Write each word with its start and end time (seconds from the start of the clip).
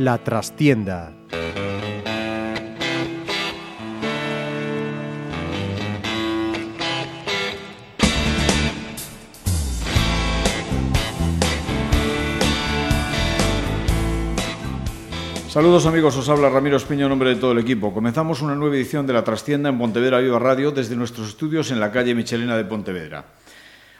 La 0.00 0.16
trastienda 0.16 1.19
Saludos 15.50 15.84
amigos, 15.86 16.16
os 16.16 16.28
habla 16.28 16.48
Ramiro 16.48 16.76
Espiño 16.76 17.06
en 17.06 17.10
nombre 17.10 17.34
de 17.34 17.40
todo 17.40 17.50
el 17.50 17.58
equipo. 17.58 17.92
Comenzamos 17.92 18.40
una 18.40 18.54
nueva 18.54 18.76
edición 18.76 19.04
de 19.04 19.12
La 19.12 19.24
Trastienda 19.24 19.68
en 19.68 19.78
Pontevedra 19.78 20.20
Viva 20.20 20.38
Radio 20.38 20.70
desde 20.70 20.94
nuestros 20.94 21.26
estudios 21.30 21.72
en 21.72 21.80
la 21.80 21.90
calle 21.90 22.14
Michelena 22.14 22.56
de 22.56 22.64
Pontevedra. 22.64 23.24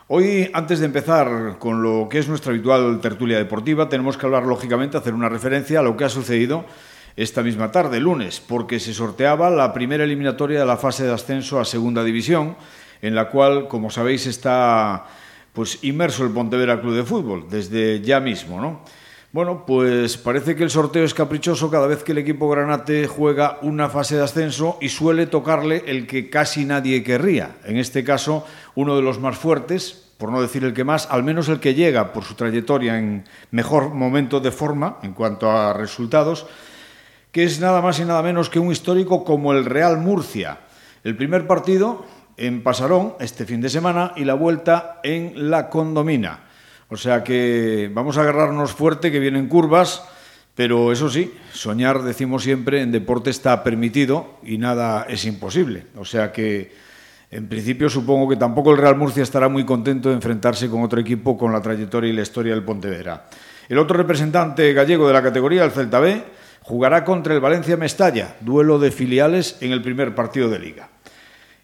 Hoy, 0.07 0.49
antes 0.55 0.79
de 0.79 0.87
empezar 0.87 1.57
con 1.59 1.83
lo 1.83 2.09
que 2.09 2.21
es 2.21 2.29
nuestra 2.29 2.53
habitual 2.53 3.01
tertulia 3.01 3.37
deportiva, 3.37 3.89
tenemos 3.89 4.17
que 4.17 4.27
hablar, 4.27 4.45
lógicamente, 4.45 4.97
hacer 4.97 5.13
una 5.13 5.29
referencia 5.29 5.81
a 5.81 5.83
lo 5.83 5.97
que 5.97 6.05
ha 6.05 6.09
sucedido 6.09 6.67
esta 7.17 7.43
misma 7.43 7.73
tarde, 7.73 7.99
lunes, 7.99 8.39
porque 8.39 8.79
se 8.79 8.95
sorteaba 8.95 9.51
la 9.51 9.73
primera 9.73 10.05
eliminatoria 10.05 10.61
de 10.61 10.67
la 10.67 10.77
fase 10.77 11.03
de 11.03 11.13
ascenso 11.13 11.59
a 11.59 11.65
Segunda 11.65 12.05
División, 12.05 12.55
en 13.03 13.17
la 13.17 13.29
cual, 13.29 13.67
como 13.67 13.91
sabéis, 13.91 14.29
está 14.29 15.05
pues 15.53 15.83
inmerso 15.83 16.23
el 16.23 16.31
Pontevedra 16.31 16.81
Club 16.81 16.95
de 16.95 17.03
Fútbol, 17.03 17.47
desde 17.51 18.01
ya 18.03 18.21
mismo, 18.21 18.61
¿no? 18.61 18.85
Bueno, 19.33 19.65
pues 19.65 20.17
parece 20.17 20.57
que 20.57 20.65
el 20.65 20.71
sorteo 20.71 21.05
es 21.05 21.15
caprichoso 21.15 21.71
cada 21.71 21.87
vez 21.87 22.03
que 22.03 22.11
el 22.11 22.19
equipo 22.19 22.49
granate 22.49 23.07
juega 23.07 23.59
una 23.63 23.89
fase 23.89 24.17
de 24.17 24.25
ascenso 24.25 24.77
y 24.81 24.89
suele 24.89 25.29
tocarle 25.29 25.85
el 25.87 26.09
que 26.09 26.29
casi 26.29 26.65
nadie 26.65 27.05
querría. 27.05 27.55
En 27.65 27.77
este 27.77 28.03
caso, 28.03 28.45
uno 28.75 28.97
de 28.97 29.03
los 29.03 29.21
más 29.21 29.39
fuertes, 29.39 30.11
por 30.19 30.33
no 30.33 30.43
decir 30.43 30.65
el 30.65 30.75
que 30.75 30.83
más, 30.83 31.07
al 31.13 31.23
menos 31.23 31.49
el 31.49 31.61
que 31.61 31.75
llega 31.75 32.13
por 32.13 32.25
su 32.25 32.35
trayectoria 32.35 32.99
en 32.99 33.25
mejor 33.53 33.95
momento 33.95 34.41
de 34.41 34.51
forma 34.51 34.99
en 35.05 35.13
cuanto 35.13 35.49
a 35.49 35.75
resultados, 35.75 36.49
que 37.31 37.45
es 37.45 37.61
nada 37.61 37.81
más 37.83 38.01
y 38.01 38.05
nada 38.05 38.25
menos 38.25 38.51
que 38.51 38.59
un 38.59 38.73
histórico 38.73 39.23
como 39.23 39.53
el 39.53 39.65
Real 39.65 39.99
Murcia. 39.99 40.59
El 41.05 41.15
primer 41.15 41.47
partido 41.47 42.05
en 42.37 42.65
Pasarón 42.65 43.15
este 43.21 43.47
fin 43.47 43.61
de 43.61 43.69
semana 43.69 44.13
y 44.17 44.25
la 44.25 44.35
vuelta 44.35 44.99
en 45.05 45.51
La 45.53 45.71
Condomina. 45.71 46.50
O 46.91 46.97
sea 46.97 47.23
que 47.23 47.91
vamos 47.93 48.19
a 48.19 48.23
agarrarnos 48.23 48.73
fuerte, 48.73 49.13
que 49.13 49.21
vienen 49.21 49.47
curvas, 49.47 50.03
pero 50.57 50.91
eso 50.91 51.09
sí, 51.09 51.33
soñar, 51.53 52.03
decimos 52.03 52.43
siempre, 52.43 52.83
en 52.83 52.91
deporte 52.91 53.31
está 53.31 53.63
permitido 53.63 54.39
y 54.43 54.59
nada 54.59 55.07
es 55.09 55.25
imposible. 55.25 55.87
O 55.97 56.05
sea 56.05 56.33
que, 56.33 56.73
en 57.31 57.49
principio, 57.49 57.89
supongo 57.89 58.29
que 58.29 58.37
tampoco 58.37 58.73
el 58.73 58.79
Real 58.79 58.97
Murcia 58.97 59.23
estará 59.23 59.49
muy 59.49 59.65
contento 59.65 60.09
de 60.09 60.17
enfrentarse 60.17 60.69
con 60.69 60.83
otro 60.83 61.01
equipo 61.01 61.39
con 61.39 61.53
la 61.53 61.63
trayectoria 61.63 62.11
y 62.11 62.13
la 62.13 62.23
historia 62.23 62.55
del 62.55 62.65
Pontevedra. 62.65 63.27
El 63.69 63.79
otro 63.79 63.97
representante 63.97 64.73
gallego 64.73 65.07
de 65.07 65.15
la 65.15 65.23
categoría, 65.23 65.65
el 65.65 65.71
Celta 65.71 66.01
B, 66.01 66.25
jugará 66.63 67.05
contra 67.05 67.35
el 67.35 67.41
Valencia 67.41 67.77
Mestalla, 67.77 68.35
duelo 68.41 68.81
de 68.81 68.91
filiales 68.91 69.59
en 69.61 69.71
el 69.71 69.81
primer 69.81 70.17
partido 70.17 70.51
de 70.51 70.59
liga. 70.59 70.89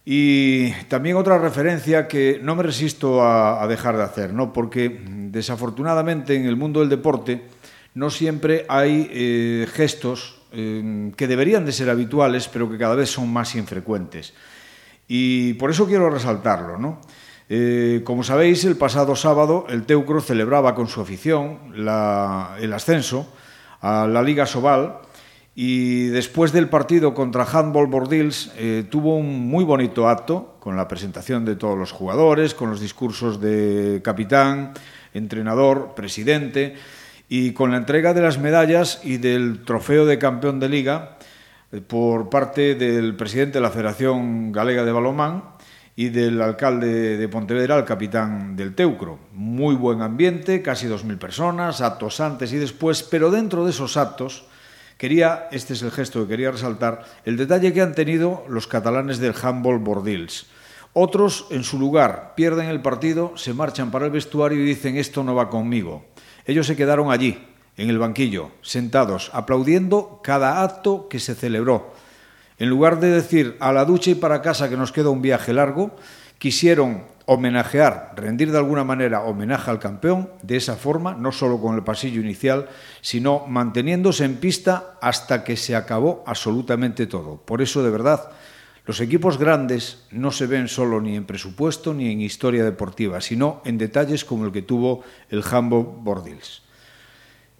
Y 0.08 0.70
también 0.84 1.16
otra 1.16 1.36
referencia 1.36 2.06
que 2.06 2.38
no 2.40 2.54
me 2.54 2.62
resisto 2.62 3.26
a, 3.26 3.66
dejar 3.66 3.96
de 3.96 4.04
hacer, 4.04 4.32
¿no? 4.32 4.52
porque 4.52 5.00
desafortunadamente 5.04 6.36
en 6.36 6.46
el 6.46 6.54
mundo 6.54 6.78
del 6.78 6.88
deporte 6.88 7.42
no 7.94 8.08
siempre 8.08 8.64
hay 8.68 9.10
eh, 9.10 9.66
gestos 9.72 10.42
eh, 10.52 11.10
que 11.16 11.26
deberían 11.26 11.64
de 11.64 11.72
ser 11.72 11.90
habituales, 11.90 12.46
pero 12.46 12.70
que 12.70 12.78
cada 12.78 12.94
vez 12.94 13.10
son 13.10 13.32
más 13.32 13.56
infrecuentes. 13.56 14.32
Y 15.08 15.54
por 15.54 15.70
eso 15.72 15.88
quiero 15.88 16.08
resaltarlo. 16.08 16.78
¿no? 16.78 17.00
Eh, 17.48 18.02
como 18.04 18.22
sabéis, 18.22 18.64
el 18.64 18.76
pasado 18.76 19.16
sábado 19.16 19.66
el 19.68 19.86
Teucro 19.86 20.20
celebraba 20.20 20.76
con 20.76 20.86
su 20.86 21.00
afición 21.00 21.74
el 21.74 22.72
ascenso 22.72 23.26
a 23.80 24.06
la 24.06 24.22
Liga 24.22 24.46
Sobal 24.46 25.00
y 25.58 26.08
después 26.08 26.52
del 26.52 26.68
partido 26.68 27.14
contra 27.14 27.44
Handball 27.50 27.86
Bordils 27.86 28.52
eh, 28.58 28.84
tuvo 28.90 29.16
un 29.16 29.48
muy 29.48 29.64
bonito 29.64 30.06
acto 30.06 30.58
con 30.60 30.76
la 30.76 30.86
presentación 30.86 31.46
de 31.46 31.56
todos 31.56 31.78
los 31.78 31.92
jugadores, 31.92 32.54
con 32.54 32.68
los 32.68 32.78
discursos 32.78 33.40
de 33.40 34.02
capitán, 34.04 34.74
entrenador, 35.14 35.94
presidente 35.96 36.76
y 37.30 37.52
con 37.52 37.70
la 37.70 37.78
entrega 37.78 38.12
de 38.12 38.20
las 38.20 38.38
medallas 38.38 39.00
y 39.02 39.16
del 39.16 39.64
trofeo 39.64 40.04
de 40.04 40.18
campeón 40.18 40.60
de 40.60 40.68
liga 40.68 41.16
eh, 41.72 41.80
por 41.80 42.28
parte 42.28 42.74
del 42.74 43.16
presidente 43.16 43.56
de 43.56 43.62
la 43.62 43.70
Federación 43.70 44.52
Galega 44.52 44.84
de 44.84 44.92
Balomán 44.92 45.42
y 45.96 46.10
del 46.10 46.42
alcalde 46.42 47.16
de 47.16 47.28
Pontevedra, 47.28 47.78
el 47.78 47.86
capitán 47.86 48.56
del 48.56 48.74
Teucro. 48.74 49.18
Muy 49.32 49.74
buen 49.74 50.02
ambiente, 50.02 50.60
casi 50.60 50.86
2.000 50.86 51.16
personas, 51.16 51.80
actos 51.80 52.20
antes 52.20 52.52
y 52.52 52.58
después, 52.58 53.02
pero 53.02 53.30
dentro 53.30 53.64
de 53.64 53.70
esos 53.70 53.96
actos 53.96 54.44
Quería, 54.96 55.48
este 55.52 55.74
es 55.74 55.82
el 55.82 55.90
gesto 55.90 56.22
que 56.22 56.28
quería 56.28 56.50
resaltar, 56.50 57.04
el 57.24 57.36
detalle 57.36 57.72
que 57.72 57.82
han 57.82 57.94
tenido 57.94 58.44
los 58.48 58.66
catalanes 58.66 59.18
del 59.18 59.34
handball 59.40 59.78
Bordils. 59.78 60.46
Otros, 60.94 61.46
en 61.50 61.64
su 61.64 61.78
lugar, 61.78 62.32
pierden 62.34 62.68
el 62.68 62.80
partido, 62.80 63.36
se 63.36 63.52
marchan 63.52 63.90
para 63.90 64.06
el 64.06 64.10
vestuario 64.10 64.58
y 64.58 64.64
dicen 64.64 64.96
esto 64.96 65.22
no 65.22 65.34
va 65.34 65.50
conmigo. 65.50 66.06
Ellos 66.46 66.66
se 66.66 66.76
quedaron 66.76 67.10
allí, 67.10 67.46
en 67.76 67.90
el 67.90 67.98
banquillo, 67.98 68.52
sentados, 68.62 69.30
aplaudiendo 69.34 70.20
cada 70.24 70.62
acto 70.62 71.08
que 71.08 71.20
se 71.20 71.34
celebró. 71.34 71.92
En 72.58 72.70
lugar 72.70 72.98
de 72.98 73.10
decir 73.10 73.56
a 73.60 73.72
la 73.72 73.84
ducha 73.84 74.10
y 74.10 74.14
para 74.14 74.40
casa 74.40 74.70
que 74.70 74.78
nos 74.78 74.92
queda 74.92 75.10
un 75.10 75.20
viaje 75.20 75.52
largo, 75.52 75.94
quisieron 76.38 77.04
homenajear, 77.26 78.12
rendir 78.16 78.52
de 78.52 78.58
alguna 78.58 78.84
manera 78.84 79.22
homenaje 79.22 79.70
al 79.70 79.80
campeón 79.80 80.30
de 80.42 80.56
esa 80.56 80.76
forma, 80.76 81.14
no 81.14 81.32
solo 81.32 81.60
con 81.60 81.74
el 81.74 81.82
pasillo 81.82 82.20
inicial, 82.20 82.68
sino 83.00 83.46
manteniéndose 83.46 84.24
en 84.24 84.36
pista 84.36 84.96
hasta 85.02 85.42
que 85.44 85.56
se 85.56 85.74
acabó 85.74 86.22
absolutamente 86.26 87.06
todo. 87.06 87.36
Por 87.36 87.62
eso, 87.62 87.82
de 87.82 87.90
verdad, 87.90 88.30
los 88.86 89.00
equipos 89.00 89.38
grandes 89.38 90.06
no 90.12 90.30
se 90.30 90.46
ven 90.46 90.68
solo 90.68 91.00
ni 91.00 91.16
en 91.16 91.26
presupuesto 91.26 91.92
ni 91.92 92.12
en 92.12 92.20
historia 92.20 92.64
deportiva, 92.64 93.20
sino 93.20 93.60
en 93.64 93.78
detalles 93.78 94.24
como 94.24 94.46
el 94.46 94.52
que 94.52 94.62
tuvo 94.62 95.02
el 95.28 95.42
Hambo 95.50 95.82
Bordils. 95.82 96.62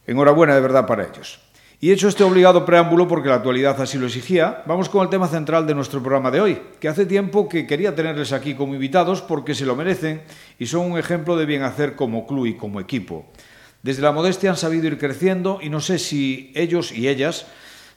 Enhorabuena 0.06 0.54
de 0.54 0.60
verdad 0.60 0.86
para 0.86 1.08
ellos. 1.08 1.40
Y 1.78 1.92
hecho 1.92 2.08
este 2.08 2.24
obligado 2.24 2.64
preámbulo, 2.64 3.06
porque 3.06 3.28
la 3.28 3.34
actualidad 3.34 3.78
así 3.82 3.98
lo 3.98 4.06
exigía, 4.06 4.62
vamos 4.64 4.88
con 4.88 5.02
el 5.02 5.10
tema 5.10 5.28
central 5.28 5.66
de 5.66 5.74
nuestro 5.74 6.00
programa 6.00 6.30
de 6.30 6.40
hoy, 6.40 6.62
que 6.80 6.88
hace 6.88 7.04
tiempo 7.04 7.50
que 7.50 7.66
quería 7.66 7.94
tenerles 7.94 8.32
aquí 8.32 8.54
como 8.54 8.72
invitados 8.74 9.20
porque 9.20 9.54
se 9.54 9.66
lo 9.66 9.76
merecen 9.76 10.22
y 10.58 10.66
son 10.66 10.90
un 10.90 10.98
ejemplo 10.98 11.36
de 11.36 11.44
bien 11.44 11.62
hacer 11.62 11.94
como 11.94 12.26
club 12.26 12.46
y 12.46 12.56
como 12.56 12.80
equipo. 12.80 13.26
Desde 13.82 14.00
la 14.00 14.12
modestia 14.12 14.48
han 14.48 14.56
sabido 14.56 14.86
ir 14.86 14.96
creciendo 14.96 15.58
y 15.60 15.68
no 15.68 15.80
sé 15.80 15.98
si 15.98 16.50
ellos 16.54 16.92
y 16.92 17.08
ellas 17.08 17.44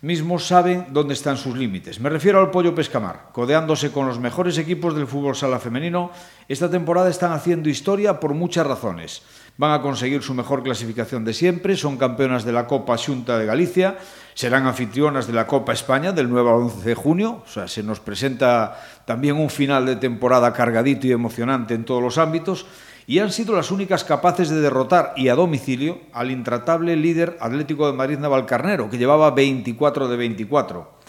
mismos 0.01 0.45
saben 0.45 0.87
dónde 0.91 1.13
están 1.13 1.37
sus 1.37 1.57
límites. 1.57 2.01
Me 2.01 2.09
refiero 2.09 2.39
al 2.41 2.51
Pollo 2.51 2.75
Pescamar. 2.75 3.29
Codeándose 3.31 3.91
con 3.91 4.07
los 4.07 4.19
mejores 4.19 4.57
equipos 4.57 4.93
del 4.93 5.07
fútbol 5.07 5.37
sala 5.37 5.59
femenino, 5.59 6.11
esta 6.49 6.69
temporada 6.69 7.09
están 7.09 7.31
haciendo 7.31 7.69
historia 7.69 8.19
por 8.19 8.33
muchas 8.33 8.67
razones 8.67 9.21
van 9.59 9.73
a 9.73 9.81
conseguir 9.81 10.23
su 10.23 10.33
mejor 10.33 10.63
clasificación 10.63 11.25
de 11.25 11.33
siempre, 11.33 11.75
son 11.75 11.97
campeonas 11.97 12.45
de 12.45 12.53
la 12.53 12.65
Copa 12.65 12.97
Xunta 12.97 13.37
de 13.37 13.45
Galicia, 13.45 13.97
serán 14.33 14.65
anfitrionas 14.65 15.27
de 15.27 15.33
la 15.33 15.47
Copa 15.47 15.73
España 15.73 16.13
del 16.13 16.29
9 16.29 16.49
al 16.49 16.55
11 16.55 16.87
de 16.87 16.95
junio, 16.95 17.43
o 17.43 17.49
sea, 17.49 17.67
se 17.67 17.83
nos 17.83 17.99
presenta 17.99 18.79
también 19.03 19.35
un 19.35 19.49
final 19.49 19.85
de 19.85 19.97
temporada 19.97 20.53
cargadito 20.53 21.07
y 21.07 21.11
emocionante 21.11 21.73
en 21.73 21.83
todos 21.83 22.01
los 22.01 22.17
ámbitos, 22.17 22.67
y 23.05 23.19
han 23.19 23.33
sido 23.33 23.53
las 23.53 23.69
únicas 23.69 24.05
capaces 24.05 24.47
de 24.47 24.61
derrotar 24.61 25.11
y 25.17 25.27
a 25.27 25.35
domicilio 25.35 25.99
al 26.13 26.31
intratable 26.31 26.95
líder 26.95 27.35
Atlético 27.41 27.85
de 27.85 27.97
Madrid 27.97 28.17
Navalcarnero, 28.17 28.89
que 28.89 28.97
llevaba 28.97 29.31
24 29.31 30.07
de 30.07 30.15
24. 30.15 30.99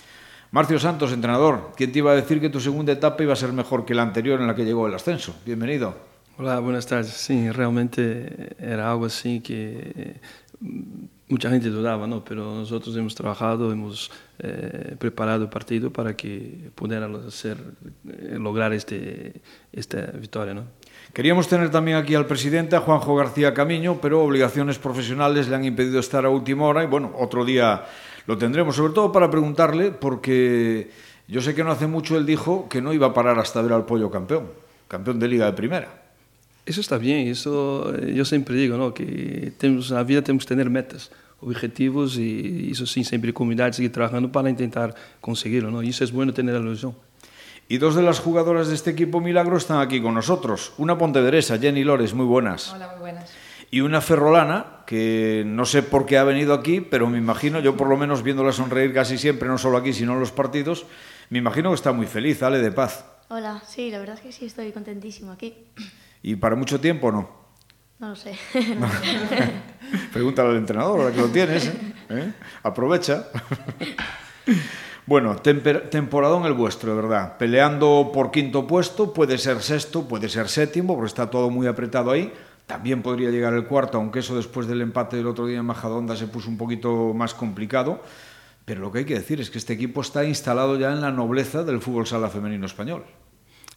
Marcio 0.50 0.80
Santos, 0.80 1.12
entrenador, 1.12 1.70
¿quién 1.76 1.92
te 1.92 2.00
iba 2.00 2.10
a 2.10 2.16
decir 2.16 2.40
que 2.40 2.50
tu 2.50 2.58
segunda 2.58 2.90
etapa 2.90 3.22
iba 3.22 3.32
a 3.32 3.36
ser 3.36 3.52
mejor 3.52 3.84
que 3.84 3.94
la 3.94 4.02
anterior 4.02 4.40
en 4.40 4.48
la 4.48 4.56
que 4.56 4.64
llegó 4.64 4.88
el 4.88 4.94
ascenso? 4.94 5.36
Bienvenido. 5.46 6.09
Hola, 6.42 6.58
buenas 6.58 6.86
tardes. 6.86 7.08
Sí, 7.08 7.50
realmente 7.50 8.56
era 8.58 8.90
algo 8.90 9.04
así 9.04 9.40
que 9.40 10.14
mucha 11.28 11.50
gente 11.50 11.68
dudaba, 11.68 12.06
¿no? 12.06 12.24
Pero 12.24 12.54
nosotros 12.54 12.96
hemos 12.96 13.14
trabajado, 13.14 13.70
hemos 13.70 14.10
eh, 14.38 14.96
preparado 14.98 15.42
el 15.42 15.50
partido 15.50 15.92
para 15.92 16.16
que 16.16 16.70
pudiera 16.74 17.10
hacer, 17.28 17.58
eh, 18.08 18.38
lograr 18.40 18.72
este, 18.72 19.42
esta 19.70 20.00
victoria, 20.12 20.54
¿no? 20.54 20.64
Queríamos 21.12 21.46
tener 21.46 21.70
también 21.70 21.98
aquí 21.98 22.14
al 22.14 22.24
presidente, 22.24 22.74
a 22.74 22.80
Juanjo 22.80 23.14
García 23.16 23.52
Camiño, 23.52 23.98
pero 24.00 24.22
obligaciones 24.22 24.78
profesionales 24.78 25.46
le 25.46 25.56
han 25.56 25.66
impedido 25.66 26.00
estar 26.00 26.24
a 26.24 26.30
última 26.30 26.64
hora 26.64 26.82
y 26.82 26.86
bueno, 26.86 27.12
otro 27.18 27.44
día 27.44 27.84
lo 28.24 28.38
tendremos, 28.38 28.76
sobre 28.76 28.94
todo 28.94 29.12
para 29.12 29.30
preguntarle, 29.30 29.90
porque 29.90 30.90
yo 31.28 31.42
sé 31.42 31.54
que 31.54 31.62
no 31.62 31.70
hace 31.70 31.86
mucho 31.86 32.16
él 32.16 32.24
dijo 32.24 32.66
que 32.70 32.80
no 32.80 32.94
iba 32.94 33.08
a 33.08 33.12
parar 33.12 33.38
hasta 33.38 33.60
ver 33.60 33.74
al 33.74 33.84
pollo 33.84 34.10
campeón, 34.10 34.48
campeón 34.88 35.18
de 35.18 35.28
liga 35.28 35.44
de 35.44 35.52
primera. 35.52 35.99
Eso 36.70 36.80
está 36.80 36.98
bien, 36.98 37.26
eso 37.26 37.92
eh, 37.96 38.14
yo 38.14 38.24
siempre 38.24 38.54
digo, 38.54 38.76
¿no? 38.76 38.94
que 38.94 39.52
tenemos, 39.58 39.90
en 39.90 39.96
la 39.96 40.04
vida 40.04 40.22
tenemos 40.22 40.44
que 40.44 40.50
tener 40.50 40.70
metas. 40.70 41.10
objetivos 41.40 42.16
y 42.16 42.70
eso 42.70 42.86
sí, 42.86 43.02
siempre 43.02 43.32
comunidad 43.32 43.72
seguir 43.72 43.90
trabajando 43.90 44.30
para 44.30 44.48
intentar 44.48 44.94
conseguirlo, 45.20 45.72
¿no? 45.72 45.82
Y 45.82 45.88
eso 45.88 46.04
es 46.04 46.12
bueno 46.12 46.32
tener 46.32 46.54
la 46.54 46.60
ilusión. 46.60 46.94
Y 47.68 47.78
dos 47.78 47.96
de 47.96 48.02
las 48.02 48.20
jugadoras 48.20 48.68
de 48.68 48.76
este 48.76 48.90
equipo 48.90 49.20
Milagro 49.20 49.56
están 49.56 49.80
aquí 49.80 50.00
con 50.00 50.14
nosotros. 50.14 50.72
Una 50.78 50.96
pontevedresa, 50.96 51.58
Jenny 51.58 51.82
Lores, 51.82 52.14
muy 52.14 52.26
buenas. 52.26 52.72
Hola, 52.72 52.90
muy 52.90 53.00
buenas. 53.00 53.32
Y 53.72 53.80
una 53.80 54.00
ferrolana, 54.00 54.84
que 54.86 55.42
no 55.44 55.64
sé 55.64 55.82
por 55.82 56.06
qué 56.06 56.18
ha 56.18 56.24
venido 56.24 56.54
aquí, 56.54 56.80
pero 56.80 57.08
me 57.08 57.18
imagino, 57.18 57.58
yo 57.58 57.76
por 57.76 57.88
lo 57.88 57.96
menos 57.96 58.22
viéndola 58.22 58.52
sonreír 58.52 58.94
casi 58.94 59.18
siempre, 59.18 59.48
no 59.48 59.58
solo 59.58 59.76
aquí, 59.76 59.92
sino 59.92 60.12
en 60.12 60.20
los 60.20 60.30
partidos, 60.30 60.86
me 61.30 61.38
imagino 61.38 61.70
que 61.70 61.74
está 61.74 61.90
muy 61.92 62.06
feliz, 62.06 62.44
Ale 62.44 62.58
de 62.58 62.70
Paz. 62.70 63.04
Hola, 63.28 63.60
sí, 63.66 63.90
la 63.90 63.98
verdad 63.98 64.14
es 64.16 64.20
que 64.20 64.30
sí, 64.30 64.46
estoy 64.46 64.70
contentísimo 64.70 65.32
aquí. 65.32 65.54
¿Y 66.22 66.36
para 66.36 66.56
mucho 66.56 66.80
tiempo 66.80 67.08
o 67.08 67.12
no? 67.12 67.40
No 67.98 68.08
lo 68.10 68.16
sé. 68.16 68.34
Pregúntale 70.12 70.50
al 70.50 70.56
entrenador, 70.56 71.00
ahora 71.00 71.14
que 71.14 71.20
lo 71.20 71.28
tienes. 71.28 71.66
¿eh? 71.66 71.94
¿Eh? 72.08 72.32
Aprovecha. 72.62 73.26
bueno, 75.06 75.36
temporadón 75.36 76.46
el 76.46 76.54
vuestro, 76.54 76.94
de 76.94 77.02
verdad. 77.02 77.36
Peleando 77.36 78.10
por 78.12 78.30
quinto 78.30 78.66
puesto, 78.66 79.12
puede 79.12 79.36
ser 79.36 79.60
sexto, 79.60 80.08
puede 80.08 80.28
ser 80.28 80.48
séptimo, 80.48 80.94
porque 80.94 81.08
está 81.08 81.28
todo 81.28 81.50
muy 81.50 81.66
apretado 81.66 82.10
ahí. 82.10 82.32
También 82.66 83.02
podría 83.02 83.30
llegar 83.30 83.52
el 83.52 83.66
cuarto, 83.66 83.98
aunque 83.98 84.20
eso 84.20 84.36
después 84.36 84.66
del 84.66 84.80
empate 84.80 85.16
del 85.16 85.26
otro 85.26 85.46
día 85.46 85.58
en 85.58 85.66
Majadonda 85.66 86.16
se 86.16 86.26
puso 86.26 86.48
un 86.48 86.56
poquito 86.56 87.12
más 87.12 87.34
complicado. 87.34 88.02
Pero 88.64 88.80
lo 88.80 88.92
que 88.92 89.00
hay 89.00 89.04
que 89.04 89.14
decir 89.14 89.40
es 89.40 89.50
que 89.50 89.58
este 89.58 89.72
equipo 89.72 90.00
está 90.00 90.24
instalado 90.24 90.78
ya 90.78 90.92
en 90.92 91.00
la 91.00 91.10
nobleza 91.10 91.64
del 91.64 91.80
fútbol 91.80 92.06
sala 92.06 92.28
femenino 92.28 92.66
español. 92.66 93.04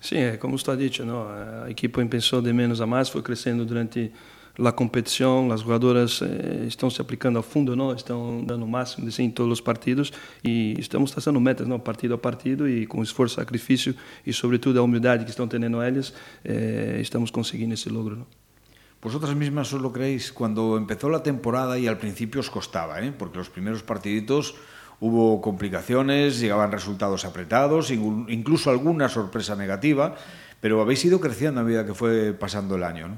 Sí, 0.04 0.18
como 0.38 0.56
usted 0.56 0.74
ha 0.74 0.76
dicho, 0.76 1.06
¿no? 1.06 1.30
el 1.64 1.72
equipo 1.72 2.02
empezó 2.02 2.42
de 2.42 2.52
menos 2.52 2.82
a 2.82 2.86
más, 2.86 3.10
fue 3.10 3.24
creciendo 3.24 3.64
durante 3.64 4.12
la 4.58 4.76
competición, 4.76 5.48
las 5.48 5.64
jugadoras 5.64 6.22
eh, 6.22 6.66
están 6.68 6.92
se 6.92 7.02
aplicando 7.02 7.40
a 7.40 7.42
fondo, 7.42 7.74
¿no? 7.74 7.94
están 7.94 8.46
dando 8.46 8.68
máximo 8.68 9.08
en 9.18 9.34
todos 9.34 9.50
los 9.50 9.62
partidos 9.62 10.14
y 10.42 10.78
estamos 10.78 11.14
trazando 11.14 11.40
metas 11.40 11.68
¿no? 11.68 11.82
partido 11.82 12.16
a 12.16 12.22
partido 12.22 12.68
y 12.68 12.86
con 12.86 13.02
esfuerzo, 13.02 13.36
sacrificio 13.36 13.94
y 14.26 14.34
sobre 14.34 14.60
todo 14.60 14.74
la 14.74 14.82
humildad 14.82 15.24
que 15.24 15.32
están 15.32 15.48
teniendo 15.48 15.82
ellas, 15.82 16.14
eh, 16.44 16.98
estamos 17.00 17.32
consiguiendo 17.32 17.76
ese 17.76 17.90
logro. 17.90 18.18
¿no? 18.18 18.28
Vosotras 19.02 19.34
mismas 19.38 19.72
os 19.72 19.82
lo 19.82 19.94
creéis 19.94 20.34
cuando 20.34 20.76
empezó 20.76 21.08
la 21.08 21.24
temporada 21.24 21.80
y 21.80 21.88
al 21.88 21.98
principio 21.98 22.42
os 22.42 22.50
costaba, 22.50 23.02
¿eh? 23.02 23.14
porque 23.18 23.38
los 23.38 23.50
primeros 23.50 23.84
partiditos 23.84 24.56
hubo 25.04 25.42
complicaciones, 25.42 26.40
llegaban 26.40 26.72
resultados 26.72 27.26
apretados, 27.26 27.92
incluso 27.92 28.70
alguna 28.70 29.10
sorpresa 29.10 29.54
negativa, 29.54 30.16
pero 30.62 30.82
habéis 30.82 31.04
ido 31.04 31.20
creciendo 31.20 31.60
a 31.60 31.64
medida 31.66 31.86
que 31.86 31.94
fue 31.94 32.32
pasando 32.32 32.78
el 32.78 32.84
año, 32.86 33.10
¿no? 33.10 33.18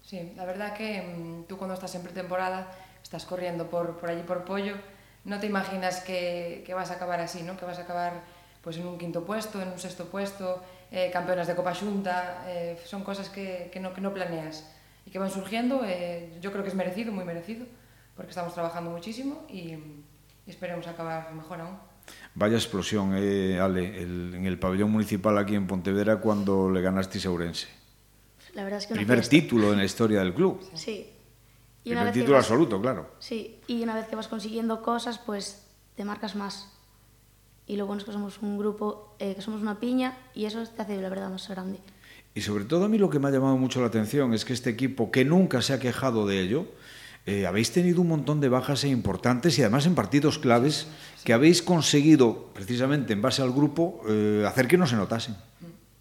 Sí, 0.00 0.32
la 0.36 0.44
verdad 0.44 0.74
que 0.74 1.02
mm, 1.02 1.48
tú 1.48 1.56
cuando 1.56 1.74
estás 1.74 1.92
en 1.96 2.02
pretemporada 2.02 2.70
estás 3.02 3.24
corriendo 3.24 3.68
por, 3.68 3.96
por 3.96 4.10
allí 4.10 4.22
por 4.22 4.44
pollo, 4.44 4.76
no 5.24 5.40
te 5.40 5.48
imaginas 5.48 6.02
que, 6.02 6.62
que, 6.64 6.72
vas 6.72 6.92
a 6.92 6.94
acabar 6.94 7.20
así, 7.20 7.42
¿no? 7.42 7.56
que 7.56 7.64
vas 7.64 7.80
a 7.80 7.82
acabar 7.82 8.22
pues, 8.62 8.76
en 8.76 8.86
un 8.86 8.96
quinto 8.96 9.24
puesto, 9.24 9.60
en 9.60 9.70
un 9.70 9.78
sexto 9.80 10.04
puesto, 10.04 10.62
eh, 10.92 11.10
campeonas 11.12 11.48
de 11.48 11.56
Copa 11.56 11.74
Junta, 11.74 12.44
eh, 12.46 12.78
son 12.84 13.02
cosas 13.02 13.28
que, 13.28 13.70
que, 13.72 13.80
no, 13.80 13.92
que 13.92 14.00
no 14.00 14.14
planeas 14.14 14.70
y 15.04 15.10
que 15.10 15.18
van 15.18 15.30
surgiendo, 15.32 15.82
eh, 15.84 16.38
yo 16.40 16.52
creo 16.52 16.62
que 16.62 16.68
es 16.68 16.76
merecido, 16.76 17.10
muy 17.10 17.24
merecido, 17.24 17.66
porque 18.14 18.30
estamos 18.30 18.54
trabajando 18.54 18.92
muchísimo 18.92 19.44
y, 19.48 19.78
y 20.46 20.50
esperemos 20.50 20.86
acabar 20.86 21.32
mejor 21.34 21.60
aún. 21.60 21.78
Vaya 22.34 22.56
explosión, 22.56 23.12
eh, 23.16 23.58
Ale, 23.60 24.02
el, 24.02 24.34
en 24.34 24.46
el 24.46 24.58
pabellón 24.58 24.90
municipal 24.90 25.38
aquí 25.38 25.54
en 25.54 25.66
Pontevedra 25.66 26.20
cuando 26.20 26.70
le 26.70 26.82
ganasteis 26.82 27.26
a 27.26 27.30
Ourense. 27.30 27.68
La 28.54 28.64
verdad 28.64 28.80
es 28.80 28.86
que 28.86 28.94
Primer 28.94 29.26
título 29.26 29.72
en 29.72 29.78
la 29.78 29.84
historia 29.84 30.20
del 30.20 30.34
club. 30.34 30.60
Sí. 30.74 31.10
Y 31.82 31.90
Primer 31.90 32.12
título 32.12 32.34
vas, 32.34 32.44
absoluto, 32.44 32.80
claro. 32.80 33.14
Sí, 33.18 33.60
y 33.66 33.82
una 33.82 33.94
vez 33.94 34.06
que 34.06 34.16
vas 34.16 34.28
consiguiendo 34.28 34.82
cosas, 34.82 35.18
pues 35.18 35.66
te 35.96 36.04
marcas 36.04 36.34
más. 36.34 36.70
Y 37.66 37.76
lo 37.76 37.86
bueno 37.86 38.00
es 38.00 38.04
que 38.04 38.12
somos 38.12 38.42
un 38.42 38.58
grupo, 38.58 39.16
eh, 39.18 39.34
que 39.34 39.42
somos 39.42 39.62
una 39.62 39.80
piña, 39.80 40.18
y 40.34 40.44
eso 40.44 40.62
te 40.66 40.82
hace, 40.82 41.00
la 41.00 41.08
verdad, 41.08 41.30
más 41.30 41.48
grande. 41.48 41.78
Y 42.34 42.40
sobre 42.40 42.64
todo 42.64 42.84
a 42.84 42.88
mí 42.88 42.98
lo 42.98 43.08
que 43.10 43.18
me 43.18 43.28
ha 43.28 43.30
llamado 43.30 43.56
mucho 43.56 43.80
la 43.80 43.86
atención 43.86 44.34
es 44.34 44.44
que 44.44 44.52
este 44.52 44.70
equipo, 44.70 45.10
que 45.10 45.24
nunca 45.24 45.62
se 45.62 45.72
ha 45.72 45.78
quejado 45.78 46.26
de 46.26 46.40
ello, 46.40 46.66
eh, 47.26 47.46
habéis 47.46 47.72
tenido 47.72 48.02
un 48.02 48.08
montón 48.08 48.40
de 48.40 48.50
bajas 48.50 48.84
e 48.84 48.88
importantes 48.88 49.58
y 49.58 49.62
además 49.62 49.86
en 49.86 49.94
partidos 49.94 50.38
claves 50.38 50.88
que 51.24 51.32
habéis 51.32 51.62
conseguido, 51.62 52.52
precisamente 52.52 53.14
en 53.14 53.22
base 53.22 53.40
al 53.40 53.50
grupo, 53.50 54.02
eh, 54.06 54.44
hacer 54.46 54.68
que 54.68 54.76
no 54.76 54.86
se 54.86 54.96
notasen. 54.96 55.34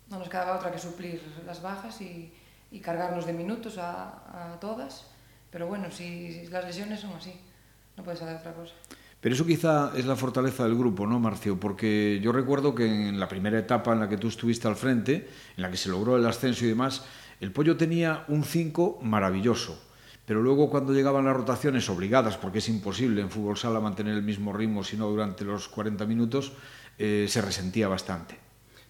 No 0.09 0.19
nos 0.19 0.27
quedaba 0.27 0.57
otra 0.57 0.69
que 0.69 0.79
suplir 0.79 1.21
las 1.45 1.61
bajas 1.61 2.01
y, 2.01 2.33
y 2.71 2.79
cargarnos 2.79 3.25
de 3.25 3.31
minutos 3.31 3.77
a, 3.77 4.51
a, 4.53 4.59
todas, 4.59 5.07
pero 5.49 5.65
bueno, 5.65 5.89
si, 5.91 6.43
si 6.43 6.47
las 6.47 6.65
lesiones 6.65 6.99
son 6.99 7.13
así, 7.13 7.33
no 7.95 8.03
puedes 8.03 8.21
hacer 8.21 8.35
otra 8.35 8.53
cosa. 8.53 8.73
Pero 9.21 9.35
eso 9.35 9.45
quizá 9.45 9.93
es 9.95 10.05
la 10.05 10.17
fortaleza 10.17 10.65
del 10.65 10.75
grupo, 10.75 11.07
¿no, 11.07 11.21
Marcio? 11.21 11.57
Porque 11.57 12.19
yo 12.21 12.33
recuerdo 12.33 12.75
que 12.75 13.07
en 13.07 13.17
la 13.17 13.29
primera 13.29 13.57
etapa 13.57 13.93
en 13.93 14.01
la 14.01 14.09
que 14.09 14.17
tú 14.17 14.27
estuviste 14.27 14.67
al 14.67 14.75
frente, 14.75 15.29
en 15.55 15.63
la 15.63 15.71
que 15.71 15.77
se 15.77 15.87
logró 15.87 16.17
el 16.17 16.25
ascenso 16.25 16.65
y 16.65 16.67
demás, 16.67 17.05
el 17.39 17.53
pollo 17.53 17.77
tenía 17.77 18.25
un 18.27 18.43
5 18.43 18.99
maravilloso 19.01 19.92
pero 20.25 20.41
luego 20.41 20.69
cuando 20.69 20.93
llegaban 20.93 21.25
las 21.25 21.35
rotaciones 21.35 21.89
obligadas, 21.89 22.37
porque 22.37 22.59
es 22.59 22.69
imposible 22.69 23.21
en 23.21 23.29
fútbol 23.29 23.57
sala 23.57 23.79
mantener 23.79 24.15
el 24.15 24.23
mismo 24.23 24.53
ritmo, 24.53 24.83
sino 24.83 25.09
durante 25.09 25.43
los 25.43 25.67
40 25.67 26.05
minutos, 26.05 26.53
eh, 26.97 27.25
se 27.27 27.41
resentía 27.41 27.87
bastante. 27.87 28.42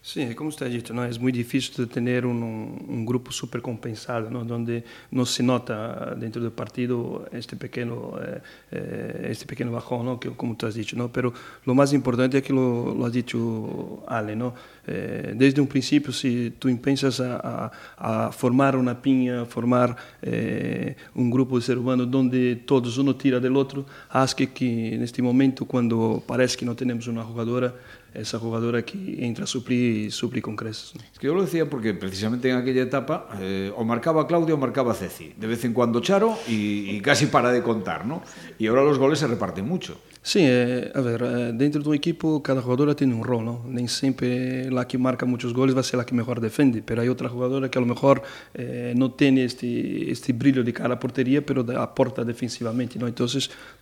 Sí, 0.05 0.35
como 0.35 0.49
usted 0.49 0.65
ha 0.65 0.69
dicho, 0.69 0.93
¿no? 0.93 1.05
es 1.05 1.17
muy 1.17 1.31
difícil 1.31 1.87
tener 1.87 2.25
un, 2.25 2.43
un 2.43 3.05
grupo 3.05 3.31
súper 3.31 3.61
compensado, 3.61 4.29
¿no? 4.29 4.43
donde 4.43 4.83
se 5.23 5.41
nota 5.43 6.13
dentro 6.17 6.41
del 6.41 6.51
partido 6.51 7.25
este 7.31 7.55
pequeño, 7.55 8.21
eh, 8.21 8.41
eh, 8.71 9.27
este 9.29 9.45
pequeño 9.45 9.71
bajón, 9.71 10.05
¿no? 10.05 10.19
que, 10.19 10.29
como 10.31 10.57
tú 10.57 10.65
has 10.65 10.75
dicho. 10.75 10.97
¿no? 10.97 11.09
Pero 11.09 11.33
lo 11.63 11.73
más 11.73 11.93
importante 11.93 12.39
es 12.39 12.43
que 12.43 12.51
lo, 12.51 12.93
lo 12.93 13.05
ha 13.05 13.09
dicho 13.09 14.03
Ale. 14.05 14.35
¿no? 14.35 14.53
Eh, 14.85 15.35
desde 15.37 15.61
un 15.61 15.67
principio, 15.67 16.11
si 16.11 16.51
tú 16.59 16.67
empiezas 16.67 17.21
a, 17.21 17.71
a, 17.97 18.27
a 18.27 18.31
formar 18.33 18.75
una 18.75 19.01
piña, 19.01 19.45
formar 19.45 19.95
eh, 20.21 20.97
un 21.15 21.31
grupo 21.31 21.55
de 21.57 21.61
seres 21.61 21.81
humanos 21.81 22.11
donde 22.11 22.57
todos 22.57 22.97
uno 22.97 23.15
tira 23.15 23.39
del 23.39 23.55
otro, 23.55 23.85
haz 24.09 24.35
que, 24.35 24.51
que 24.51 24.95
en 24.95 25.01
este 25.01 25.21
momento, 25.21 25.63
cuando 25.63 26.21
parece 26.27 26.57
que 26.57 26.65
no 26.65 26.75
tenemos 26.75 27.07
una 27.07 27.23
jugadora, 27.23 27.73
esa 28.13 28.39
jugadora 28.39 28.83
que 28.83 29.25
entra 29.25 29.45
a 29.45 29.47
suplir, 29.47 30.11
suplir 30.11 30.43
con 30.43 30.55
creces. 30.55 30.95
¿no? 30.95 31.01
Es 31.11 31.19
que 31.19 31.27
yo 31.27 31.33
lo 31.33 31.41
decía 31.41 31.69
porque 31.69 31.93
precisamente 31.93 32.49
en 32.49 32.57
aquella 32.57 32.83
etapa 32.83 33.27
eh, 33.39 33.71
o 33.75 33.83
marcaba 33.83 34.27
Claudia 34.27 34.55
o 34.55 34.57
marcaba 34.57 34.93
Ceci. 34.93 35.33
De 35.37 35.47
vez 35.47 35.63
en 35.65 35.73
cuando 35.73 35.99
Charo 35.99 36.37
y, 36.47 36.89
y 36.89 37.01
casi 37.01 37.27
para 37.27 37.51
de 37.51 37.61
contar, 37.61 38.05
¿no? 38.05 38.21
Y 38.59 38.67
ahora 38.67 38.83
los 38.83 38.97
goles 38.99 39.19
se 39.19 39.27
reparten 39.27 39.67
mucho. 39.67 39.97
Sim, 40.25 40.43
é, 40.45 40.89
a 40.95 41.01
ver, 41.01 41.19
dentro 41.53 41.83
de 41.83 41.89
um 41.89 41.93
equipo 41.93 42.39
cada 42.39 42.61
jogadora 42.61 42.95
tem 42.95 43.11
um 43.11 43.21
rol, 43.21 43.43
não? 43.43 43.61
nem 43.65 43.87
sempre 43.89 44.69
lá 44.69 44.85
que 44.85 44.97
marca 44.97 45.25
muitos 45.25 45.51
goles 45.51 45.73
vai 45.75 45.83
ser 45.83 45.97
lá 45.97 46.05
que 46.05 46.13
melhor 46.13 46.39
defende, 46.39 46.81
pero 46.81 47.01
há 47.01 47.03
outra 47.03 47.27
jogadora 47.27 47.67
que 47.67 47.77
a 47.77 47.81
lo 47.81 47.87
mejor 47.87 48.23
eh, 48.55 48.93
não 48.95 49.09
tem 49.09 49.37
este 49.39 50.09
este 50.09 50.31
brilho 50.31 50.63
de 50.63 50.71
cara 50.71 50.93
à 50.93 50.97
porteria, 50.97 51.41
pero 51.41 51.65
aporta 51.77 52.23
defensivamente, 52.23 52.97
não? 52.97 53.09
Então, 53.09 53.27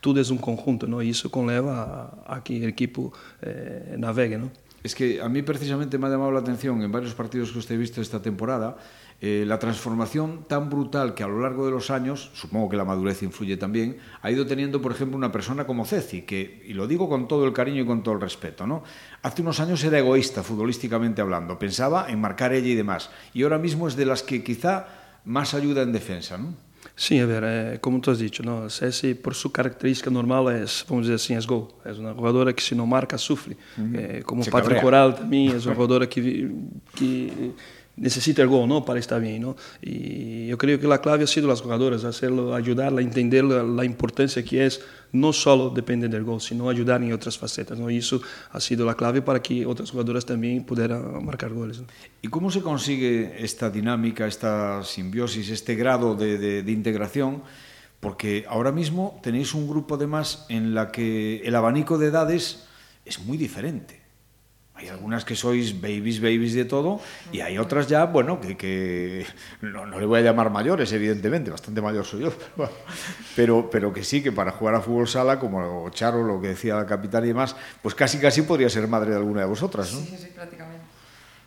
tudo 0.01 0.19
é 0.19 0.23
um 0.33 0.37
conjunto, 0.37 0.87
não? 0.87 0.99
E 1.03 1.09
isso 1.09 1.29
conleva 1.29 2.17
a, 2.25 2.37
a 2.37 2.41
que 2.41 2.53
o 2.65 2.69
equipo 2.69 3.13
eh, 3.43 3.95
navegue, 3.99 4.37
não? 4.37 4.49
Es 4.83 4.95
que 4.95 5.21
a 5.21 5.29
mí 5.29 5.43
precisamente 5.43 5.97
me 5.99 6.07
ha 6.07 6.09
llamado 6.09 6.31
la 6.31 6.39
atención 6.39 6.81
en 6.81 6.91
varios 6.91 7.13
partidos 7.13 7.51
que 7.51 7.59
usted 7.59 7.75
ha 7.75 7.77
visto 7.77 8.01
esta 8.01 8.19
temporada 8.19 8.77
eh, 9.23 9.43
la 9.45 9.59
transformación 9.59 10.45
tan 10.47 10.67
brutal 10.67 11.13
que 11.13 11.21
a 11.21 11.27
lo 11.27 11.41
largo 11.41 11.63
de 11.67 11.71
los 11.71 11.91
años, 11.91 12.31
supongo 12.33 12.69
que 12.69 12.75
la 12.75 12.85
madurez 12.85 13.21
influye 13.21 13.55
también, 13.55 13.97
ha 14.23 14.31
ido 14.31 14.47
teniendo, 14.47 14.81
por 14.81 14.91
ejemplo, 14.91 15.15
una 15.15 15.31
persona 15.31 15.67
como 15.67 15.85
Ceci, 15.85 16.23
que, 16.23 16.63
y 16.65 16.73
lo 16.73 16.87
digo 16.87 17.07
con 17.07 17.27
todo 17.27 17.45
el 17.45 17.53
cariño 17.53 17.83
y 17.83 17.85
con 17.85 18.01
todo 18.01 18.15
el 18.15 18.21
respeto, 18.21 18.65
¿no? 18.65 18.81
hace 19.21 19.43
unos 19.43 19.59
años 19.59 19.83
era 19.83 19.99
egoísta, 19.99 20.41
futbolísticamente 20.41 21.21
hablando, 21.21 21.59
pensaba 21.59 22.07
en 22.09 22.19
marcar 22.19 22.51
ella 22.51 22.69
y 22.69 22.73
demás, 22.73 23.11
y 23.31 23.43
ahora 23.43 23.59
mismo 23.59 23.87
es 23.87 23.95
de 23.95 24.07
las 24.07 24.23
que 24.23 24.43
quizá 24.43 24.87
más 25.23 25.53
ayuda 25.53 25.83
en 25.83 25.91
defensa, 25.91 26.39
¿no? 26.39 26.55
Sí, 26.95 27.19
a 27.19 27.25
ver, 27.25 27.43
eh, 27.45 27.77
como 27.79 28.01
tú 28.01 28.09
has 28.09 28.19
dicho, 28.19 28.41
¿no? 28.43 28.69
Ceci, 28.69 29.13
por 29.13 29.35
su 29.35 29.51
característica 29.51 30.09
normal, 30.09 30.61
es, 30.61 30.83
vamos 30.89 31.07
a 31.07 31.11
decir 31.11 31.35
así, 31.35 31.39
es 31.39 31.47
gol. 31.47 31.67
Es 31.85 31.97
una 31.97 32.13
jugadora 32.13 32.53
que 32.53 32.61
si 32.61 32.75
no 32.75 32.85
marca, 32.85 33.17
sufre. 33.17 33.55
Eh, 33.93 34.23
como 34.25 34.43
Patrick 34.43 34.81
Coral 34.81 35.15
también, 35.15 35.55
es 35.55 35.65
una 35.65 35.75
jugadora 35.75 36.07
que, 36.07 36.51
que 36.95 37.53
necesita 37.97 38.41
el 38.41 38.47
gol 38.47 38.67
¿no? 38.67 38.83
para 38.83 38.99
estar 38.99 39.21
bien. 39.21 39.41
¿no? 39.41 39.55
Y 39.81 40.47
yo 40.47 40.57
creo 40.57 40.79
que 40.79 40.87
la 40.87 40.99
clave 41.01 41.23
ha 41.23 41.27
sido 41.27 41.47
las 41.47 41.61
jugadoras, 41.61 42.03
hacerlo, 42.03 42.55
ayudarla 42.55 42.99
a 42.99 43.03
entender 43.03 43.43
la, 43.43 43.63
la, 43.63 43.85
importancia 43.85 44.43
que 44.43 44.65
es 44.65 44.81
no 45.11 45.33
solo 45.33 45.69
depender 45.69 46.09
del 46.09 46.23
gol, 46.23 46.41
sino 46.41 46.69
ayudar 46.69 47.03
en 47.03 47.13
otras 47.13 47.37
facetas. 47.37 47.77
¿no? 47.77 47.89
Y 47.89 47.97
eso 47.97 48.21
ha 48.51 48.59
sido 48.59 48.85
la 48.85 48.95
clave 48.95 49.21
para 49.21 49.41
que 49.41 49.65
otras 49.65 49.91
jugadoras 49.91 50.25
también 50.25 50.63
pudieran 50.63 51.23
marcar 51.25 51.51
goles. 51.53 51.81
¿Y 52.21 52.27
cómo 52.27 52.51
se 52.51 52.61
consigue 52.61 53.35
esta 53.43 53.69
dinámica, 53.69 54.27
esta 54.27 54.83
simbiosis, 54.83 55.49
este 55.49 55.75
grado 55.75 56.15
de, 56.15 56.37
de, 56.37 56.63
de 56.63 56.71
integración? 56.71 57.43
Porque 57.99 58.45
ahora 58.49 58.71
mismo 58.71 59.19
tenéis 59.21 59.53
un 59.53 59.67
grupo 59.67 59.95
además 59.95 60.45
en 60.49 60.73
la 60.73 60.91
que 60.91 61.41
el 61.43 61.53
abanico 61.53 61.99
de 61.99 62.07
edades 62.07 62.65
es 63.05 63.19
muy 63.19 63.37
diferente 63.37 64.00
Hay 64.81 64.89
algunas 64.89 65.23
que 65.23 65.35
sois 65.35 65.79
babies, 65.79 66.19
babies 66.19 66.53
de 66.53 66.65
todo, 66.65 66.99
y 67.31 67.41
hay 67.41 67.59
otras 67.59 67.85
ya, 67.85 68.05
bueno, 68.05 68.41
que, 68.41 68.57
que 68.57 69.27
no, 69.61 69.85
no, 69.85 69.99
le 69.99 70.07
voy 70.07 70.19
a 70.19 70.23
llamar 70.23 70.49
mayores, 70.49 70.91
evidentemente, 70.91 71.51
bastante 71.51 71.81
mayor 71.81 72.03
soy 72.03 72.21
yo, 72.21 72.33
pero, 73.35 73.69
pero 73.69 73.93
que 73.93 74.03
sí, 74.03 74.23
que 74.23 74.31
para 74.31 74.51
jugar 74.51 74.73
a 74.73 74.81
fútbol 74.81 75.07
sala, 75.07 75.37
como 75.37 75.87
Charo, 75.91 76.23
lo 76.23 76.41
que 76.41 76.49
decía 76.49 76.73
la 76.73 76.87
capitana 76.87 77.25
y 77.25 77.29
demás, 77.29 77.55
pues 77.83 77.93
casi 77.93 78.17
casi 78.17 78.41
podría 78.41 78.69
ser 78.69 78.87
madre 78.87 79.11
de 79.11 79.17
alguna 79.17 79.41
de 79.41 79.47
vosotras, 79.47 79.93
¿no? 79.93 79.99
Sí, 79.99 80.07
sí, 80.09 80.17
sí, 80.17 80.31
prácticamente. 80.33 80.83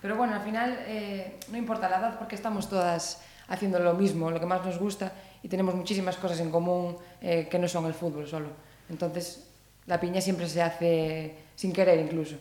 Pero 0.00 0.14
bueno, 0.14 0.35
al 0.35 0.43
final 0.43 0.79
eh, 0.87 1.41
no 1.50 1.59
importa 1.59 1.88
la 1.88 1.99
edad 1.99 2.19
porque 2.19 2.37
estamos 2.37 2.69
todas 2.69 3.21
haciendo 3.49 3.81
lo 3.81 3.95
mismo, 3.95 4.31
lo 4.31 4.38
que 4.38 4.47
más 4.47 4.64
nos 4.64 4.79
gusta, 4.79 5.12
y 5.43 5.49
tenemos 5.49 5.75
muchísimas 5.75 6.17
cosas 6.19 6.38
en 6.38 6.53
común 6.53 6.97
eh, 7.21 7.49
que 7.50 7.59
no 7.59 7.67
son 7.67 7.87
el 7.87 7.95
fútbol 7.95 8.29
solo. 8.29 8.47
Entonces, 8.88 9.49
la 9.87 9.99
piña 9.99 10.21
siempre 10.21 10.49
se 10.49 10.62
hace 10.62 11.35
sin 11.57 11.73
querer 11.73 11.99
incluso. 11.99 12.37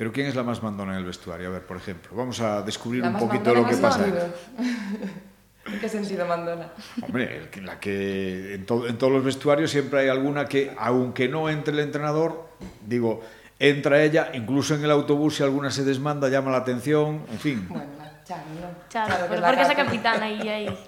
Pero 0.00 0.12
¿quién 0.12 0.28
es 0.28 0.34
la 0.34 0.42
más 0.42 0.62
mandona 0.62 0.92
en 0.92 1.00
el 1.00 1.04
vestuario? 1.04 1.48
A 1.48 1.50
ver, 1.50 1.66
por 1.66 1.76
ejemplo, 1.76 2.16
vamos 2.16 2.40
a 2.40 2.62
descubrir 2.62 3.02
un 3.02 3.18
poquito 3.18 3.54
lo 3.54 3.66
que 3.66 3.76
pasa. 3.76 4.06
¿En 5.66 5.78
qué 5.78 5.90
sentido 5.90 6.24
mandona? 6.24 6.72
Hombre, 7.02 7.50
la 7.62 7.78
que 7.78 8.54
en, 8.54 8.64
to 8.64 8.88
en, 8.88 8.96
todos 8.96 9.12
los 9.12 9.22
vestuarios 9.22 9.70
siempre 9.70 10.00
hay 10.00 10.08
alguna 10.08 10.46
que, 10.46 10.74
aunque 10.78 11.28
no 11.28 11.50
entre 11.50 11.74
el 11.74 11.80
entrenador, 11.80 12.48
digo, 12.86 13.20
entra 13.58 14.02
ella, 14.02 14.30
incluso 14.32 14.74
en 14.74 14.84
el 14.84 14.90
autobús 14.90 15.36
si 15.36 15.42
alguna 15.42 15.70
se 15.70 15.84
desmanda, 15.84 16.30
llama 16.30 16.50
la 16.50 16.56
atención, 16.56 17.26
en 17.30 17.38
fin. 17.38 17.66
Bueno, 17.68 17.90
Charo, 18.24 18.42
¿no? 18.58 18.88
Charo, 18.88 19.12
Charo 19.12 19.26
pues 19.26 19.40
porque 19.42 19.60
es 19.60 19.68
la 19.68 19.76
capitana 19.76 20.24
ahí, 20.24 20.48
ahí. 20.48 20.78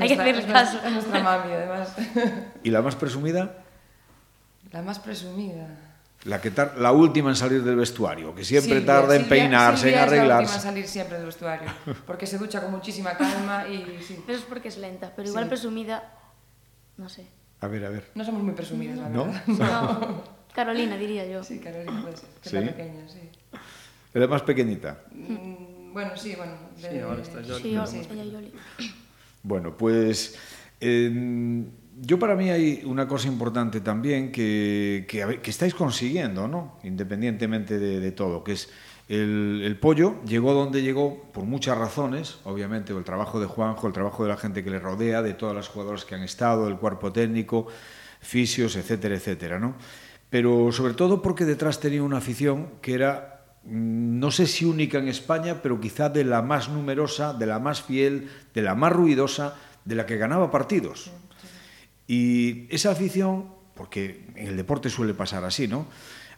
Hay 0.00 0.08
que 0.08 0.14
hacerle 0.14 0.46
caso. 0.50 0.80
Es 0.82 0.92
nuestra 0.94 1.22
mami, 1.22 1.52
además. 1.52 1.94
¿Y 2.62 2.70
la 2.70 2.80
más 2.80 2.96
presumida? 2.96 3.54
La 4.70 4.80
más 4.80 4.98
presumida. 4.98 5.91
La, 6.24 6.40
que 6.40 6.52
tar 6.52 6.78
la 6.78 6.92
última 6.92 7.30
en 7.30 7.36
salir 7.36 7.64
del 7.64 7.74
vestuario, 7.76 8.32
que 8.34 8.44
siempre 8.44 8.76
Silvia, 8.78 8.86
tarda 8.86 9.16
en 9.16 9.28
peinarse, 9.28 9.82
Silvia 9.88 10.02
en 10.02 10.08
arreglarse. 10.08 10.22
Es 10.24 10.28
la 10.28 10.36
última 10.38 10.54
en 10.56 10.62
salir 10.62 10.88
siempre 10.88 11.16
del 11.16 11.26
vestuario, 11.26 11.68
porque 12.06 12.26
se 12.26 12.38
ducha 12.38 12.60
con 12.62 12.70
muchísima 12.70 13.16
calma 13.16 13.66
y 13.66 14.00
sí. 14.06 14.22
Eso 14.28 14.38
es 14.38 14.44
porque 14.44 14.68
es 14.68 14.76
lenta, 14.78 15.12
pero 15.16 15.28
igual 15.28 15.44
Sí. 15.44 15.48
presumida, 15.50 16.12
no 16.96 17.08
sé. 17.08 17.26
A 17.60 17.66
ver, 17.66 17.84
a 17.84 17.90
ver. 17.90 18.10
No 18.14 18.24
somos 18.24 18.42
muy 18.42 18.54
presumidas, 18.54 18.98
la 18.98 19.08
¿No? 19.08 19.24
verdad. 19.26 19.42
No, 19.48 20.22
Carolina 20.54 20.96
diría 20.96 21.26
yo. 21.26 21.42
Sí, 21.42 21.58
Carolina 21.58 22.02
puede 22.02 22.16
ser, 22.16 22.28
que 22.42 22.48
¿Sí? 22.50 22.56
es 22.56 22.64
la 22.66 22.70
pequeña, 22.72 23.08
sí. 23.08 23.30
Es 24.14 24.20
la 24.20 24.26
más 24.28 24.42
pequeñita. 24.42 25.00
Mm, 25.10 25.92
bueno, 25.92 26.16
sí, 26.16 26.34
bueno. 26.36 26.52
de- 26.80 26.90
Sí, 26.90 26.98
ahora 27.00 27.22
está 27.22 27.40
Yoli. 27.42 27.62
Sí, 27.62 27.72
yo, 27.72 27.86
Sí. 27.86 28.00
ella 28.12 28.22
y 28.24 28.30
Yoli. 28.30 28.52
Bueno, 29.42 29.76
pues 29.76 30.36
eh, 30.80 31.64
yo 32.00 32.18
para 32.18 32.34
mí 32.34 32.50
hay 32.50 32.82
una 32.84 33.06
cosa 33.06 33.28
importante 33.28 33.80
también 33.80 34.32
que, 34.32 35.06
que, 35.08 35.50
estáis 35.50 35.74
consiguiendo, 35.74 36.48
¿no? 36.48 36.78
Independientemente 36.84 37.78
de, 37.78 38.12
todo, 38.12 38.42
que 38.42 38.52
es 38.52 38.70
el, 39.08 39.60
el 39.64 39.76
pollo 39.78 40.16
llegó 40.24 40.54
donde 40.54 40.82
llegó 40.82 41.22
por 41.32 41.44
muchas 41.44 41.76
razones, 41.76 42.38
obviamente 42.44 42.92
el 42.92 43.04
trabajo 43.04 43.40
de 43.40 43.46
Juanjo, 43.46 43.86
el 43.86 43.92
trabajo 43.92 44.22
de 44.22 44.30
la 44.30 44.36
gente 44.36 44.64
que 44.64 44.70
le 44.70 44.78
rodea, 44.78 45.22
de 45.22 45.34
todas 45.34 45.54
las 45.54 45.68
jugadoras 45.68 46.04
que 46.04 46.14
han 46.14 46.22
estado, 46.22 46.66
el 46.68 46.76
cuerpo 46.76 47.12
técnico, 47.12 47.66
fisios, 48.20 48.76
etcétera, 48.76 49.16
etcétera, 49.16 49.58
¿no? 49.58 49.74
Pero 50.30 50.72
sobre 50.72 50.94
todo 50.94 51.20
porque 51.20 51.44
detrás 51.44 51.78
tenía 51.78 52.02
una 52.02 52.16
afición 52.18 52.70
que 52.80 52.94
era 52.94 53.44
mm, 53.64 54.18
no 54.18 54.30
sé 54.30 54.46
si 54.46 54.64
única 54.64 54.98
en 54.98 55.08
España, 55.08 55.60
pero 55.62 55.78
quizá 55.78 56.08
de 56.08 56.24
la 56.24 56.40
más 56.40 56.70
numerosa, 56.70 57.34
de 57.34 57.46
la 57.46 57.58
más 57.58 57.82
fiel, 57.82 58.30
de 58.54 58.62
la 58.62 58.74
más 58.74 58.92
ruidosa, 58.92 59.56
de 59.84 59.94
la 59.94 60.06
que 60.06 60.16
ganaba 60.16 60.50
partidos. 60.50 61.10
Y 62.06 62.66
esa 62.74 62.90
afición, 62.90 63.54
porque 63.74 64.26
en 64.34 64.48
el 64.48 64.56
deporte 64.56 64.90
suele 64.90 65.14
pasar 65.14 65.44
así, 65.44 65.68
¿no? 65.68 65.86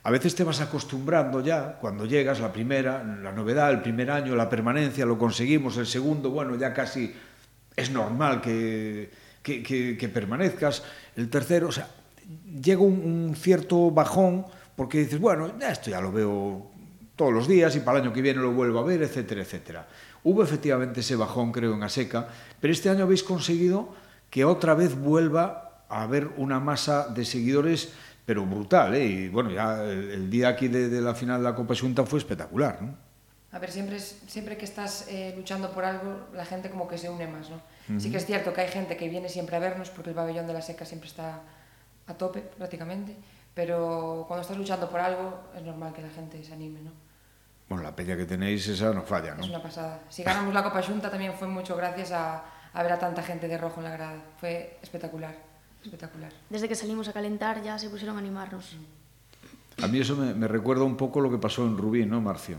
A 0.03 0.11
veces 0.11 0.35
te 0.35 0.45
vas 0.45 0.61
acostumbrando 0.61 1.41
ya, 1.41 1.79
cuando 1.81 2.05
llegas, 2.05 2.39
la 2.39 2.53
primera, 2.53 3.03
la 3.03 3.33
novedad, 3.33 3.71
el 3.71 3.81
primer 3.81 4.11
año, 4.11 4.37
la 4.37 4.51
permanencia, 4.51 5.07
lo 5.07 5.17
conseguimos, 5.17 5.79
el 5.79 5.87
segundo, 5.87 6.31
bueno, 6.31 6.57
ya 6.57 6.75
casi 6.75 7.15
es 7.75 7.91
normal 7.91 8.43
que, 8.43 9.11
que, 9.43 9.63
que, 9.63 9.97
que 9.97 10.09
permanezcas, 10.09 10.83
el 11.17 11.31
tercero, 11.31 11.69
o 11.69 11.73
sea, 11.73 11.89
llega 12.61 12.83
un, 12.83 13.29
un, 13.29 13.35
cierto 13.35 13.91
bajón 13.91 14.45
porque 14.77 14.99
dices, 14.99 15.19
bueno, 15.19 15.59
ya 15.59 15.71
esto 15.71 15.91
ya 15.91 16.03
lo 16.03 16.13
veo 16.13 16.71
todos 17.17 17.33
los 17.33 17.49
días 17.49 17.75
y 17.77 17.81
para 17.81 17.99
el 17.99 18.05
año 18.05 18.13
que 18.13 18.23
viene 18.23 18.41
lo 18.41 18.53
vuelvo 18.53 18.81
a 18.81 18.85
ver, 18.85 19.03
etcétera, 19.03 19.41
etcétera. 19.41 19.89
Hubo 20.23 20.43
efectivamente 20.43 21.01
ese 21.01 21.17
bajón, 21.17 21.53
creo, 21.53 21.75
en 21.75 21.83
Aseca, 21.83 22.29
pero 22.61 22.73
este 22.73 22.91
año 22.91 23.05
habéis 23.05 23.23
conseguido 23.23 23.95
que 24.31 24.45
otra 24.45 24.75
vez 24.75 24.99
vuelva 24.99 25.85
a 25.89 26.03
haber 26.03 26.29
una 26.37 26.61
masa 26.61 27.09
de 27.09 27.25
seguidores, 27.25 27.93
pero 28.27 28.45
brutal, 28.45 28.95
¿eh? 28.95 29.05
Y 29.05 29.29
bueno, 29.29 29.51
ya 29.51 29.85
el, 29.85 30.11
el 30.11 30.31
día 30.31 30.49
aquí 30.49 30.69
de, 30.69 30.89
de, 30.89 31.01
la 31.01 31.15
final 31.15 31.39
de 31.39 31.45
la 31.45 31.55
Copa 31.55 31.75
Xunta 31.75 32.05
fue 32.05 32.19
espectacular, 32.19 32.83
¿no? 32.83 32.95
A 33.53 33.59
ver, 33.61 33.71
siempre, 33.71 33.97
es, 33.97 34.19
siempre 34.27 34.57
que 34.57 34.65
estás 34.65 35.07
eh, 35.09 35.33
luchando 35.37 35.71
por 35.71 35.85
algo, 35.85 36.27
la 36.33 36.45
gente 36.45 36.71
como 36.71 36.89
que 36.89 36.99
se 36.99 37.09
une 37.09 37.29
más, 37.29 37.51
¿no? 37.51 37.57
Uh 37.57 37.93
-huh. 37.93 38.01
Sí 38.01 38.11
que 38.11 38.17
es 38.17 38.27
cierto 38.27 38.53
que 38.53 38.63
hay 38.63 38.69
gente 38.69 38.97
que 38.97 39.09
viene 39.09 39.29
siempre 39.29 39.55
a 39.57 39.61
vernos, 39.61 39.91
porque 39.91 40.11
el 40.11 40.17
pabellón 40.17 40.47
de 40.49 40.55
la 40.55 40.63
seca 40.63 40.85
siempre 40.85 41.09
está 41.09 41.43
a 42.07 42.15
tope, 42.15 42.41
prácticamente, 42.41 43.15
pero 43.55 44.25
cuando 44.27 44.43
estás 44.43 44.59
luchando 44.59 44.91
por 44.91 44.99
algo, 44.99 45.39
es 45.57 45.63
normal 45.63 45.93
que 45.93 46.03
la 46.03 46.11
gente 46.11 46.43
se 46.43 46.53
anime, 46.53 46.81
¿no? 46.81 46.91
Bueno, 47.69 47.85
la 47.85 47.95
peña 47.95 48.17
que 48.17 48.27
tenéis, 48.27 48.67
esa 48.69 48.93
no 48.93 49.03
falla, 49.03 49.35
¿no? 49.37 49.45
Es 49.45 49.49
una 49.49 49.63
pasada. 49.63 50.01
Si 50.09 50.23
ganamos 50.23 50.53
la 50.53 50.63
Copa 50.63 50.83
Xunta 50.83 51.09
también 51.09 51.33
fue 51.35 51.47
mucho 51.47 51.77
gracias 51.77 52.11
a, 52.13 52.43
a 52.75 52.83
ver 52.83 52.93
a 52.93 52.99
tanta 52.99 53.23
gente 53.23 53.49
de 53.49 53.57
rojo 53.57 53.81
en 53.81 53.85
la 53.85 53.93
grada. 53.93 54.23
Fue 54.39 54.79
espectacular, 54.83 55.35
espectacular. 55.83 56.33
Desde 56.51 56.69
que 56.69 56.75
salimos 56.75 57.09
a 57.09 57.13
calentar 57.13 57.63
ya 57.63 57.79
se 57.79 57.89
pusieron 57.89 58.17
a 58.17 58.19
animarnos. 58.19 58.77
A 59.83 59.87
mí 59.87 60.01
eso 60.01 60.17
me, 60.17 60.35
me 60.35 60.49
recuerda 60.49 60.85
un 60.85 60.97
poco 60.97 61.21
lo 61.21 61.31
que 61.31 61.39
pasó 61.39 61.65
en 61.65 61.79
Rubí, 61.79 62.05
¿no, 62.05 62.21
Marcio? 62.21 62.59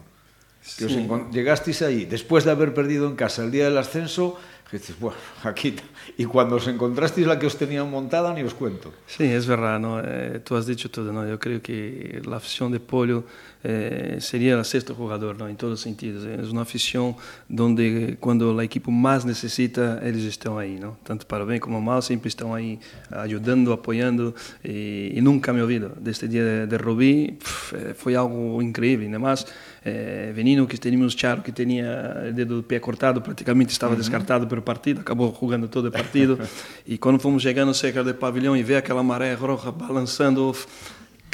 Que 0.78 0.90
sí. 0.90 1.08
os 1.08 1.32
llegasteis 1.32 1.84
ahí, 1.84 2.06
después 2.06 2.44
de 2.44 2.52
haber 2.52 2.74
perdido 2.74 3.08
en 3.08 3.16
casa 3.16 3.44
el 3.44 3.52
día 3.52 3.66
del 3.66 3.78
ascenso, 3.78 4.40
que 4.70 4.78
dices, 4.78 5.00
bueno, 5.00 5.18
aquí... 5.44 5.76
Y 6.18 6.26
cuando 6.26 6.56
os 6.56 6.68
encontrasteis 6.68 7.28
la 7.28 7.38
que 7.38 7.48
os 7.48 7.58
tenían 7.58 7.90
montada, 7.90 8.34
ni 8.34 8.42
os 8.42 8.54
cuento. 8.54 8.94
Sí, 9.08 9.24
es 9.24 9.46
verdad, 9.48 9.80
¿no? 9.80 10.00
Eh, 10.04 10.40
tú 10.44 10.56
has 10.56 10.66
dicho 10.66 10.90
todo, 10.90 11.12
¿no? 11.12 11.28
Yo 11.28 11.40
creo 11.40 11.62
que 11.62 12.22
la 12.26 12.38
afición 12.38 12.72
de 12.72 12.80
Polio 12.80 13.26
eh, 13.64 14.18
sería 14.20 14.54
el 14.56 14.66
sexto 14.66 14.94
jugador, 14.94 15.38
¿no? 15.38 15.48
En 15.48 15.56
todos 15.58 15.72
los 15.72 15.82
sentidos. 15.82 16.24
Es 16.26 16.50
una 16.50 16.62
afición 16.62 17.16
donde 17.50 18.18
cuando 18.20 18.54
la 18.54 18.64
equipo 18.64 18.92
más 18.92 19.26
necesita, 19.26 20.00
ellos 20.08 20.24
están 20.24 20.58
ahí, 20.58 20.78
¿no? 20.80 20.98
Tanto 21.04 21.28
para 21.28 21.44
bien 21.46 21.60
como 21.60 21.82
mal, 21.82 22.04
siempre 22.04 22.30
están 22.30 22.54
ahí 22.54 22.80
ayudando, 23.10 23.74
apoyando 23.74 24.36
y, 24.64 25.18
y 25.18 25.22
nunca 25.22 25.52
me 25.52 25.62
olvido 25.62 25.92
de 26.00 26.12
este 26.12 26.28
día 26.28 26.44
de, 26.44 26.68
de 26.68 26.78
Rubí, 26.78 27.38
pff, 27.40 27.74
fue 27.98 28.16
algo 28.16 28.62
increíble, 28.62 29.08
además 29.08 29.48
eh, 29.84 30.34
Venino 30.36 30.68
que 30.68 30.78
teníamos 30.78 31.16
Charo 31.16 31.44
que 31.44 31.52
tenía 31.52 32.24
el 32.26 32.36
dedo 32.36 32.56
del 32.56 32.64
pie 32.64 32.80
cortado, 32.82 33.22
prácticamente 33.22 33.74
estaba 33.74 33.94
uh 33.94 33.96
-huh. 33.96 34.00
descartado 34.00 34.48
pelo 34.56 34.62
partido, 34.62 35.02
acabou 35.02 35.32
jogando 35.32 35.68
todo 35.68 35.88
o 35.88 35.92
partido. 35.92 36.40
e 36.88 36.98
quando 36.98 37.20
fomos 37.20 37.44
chegando 37.44 37.74
cerca 37.74 38.04
do 38.04 38.14
pavilhão 38.14 38.56
e 38.56 38.64
ver 38.64 38.78
aquela 38.78 39.04
maré 39.04 39.34
roja 39.34 39.72
balançando, 39.72 40.56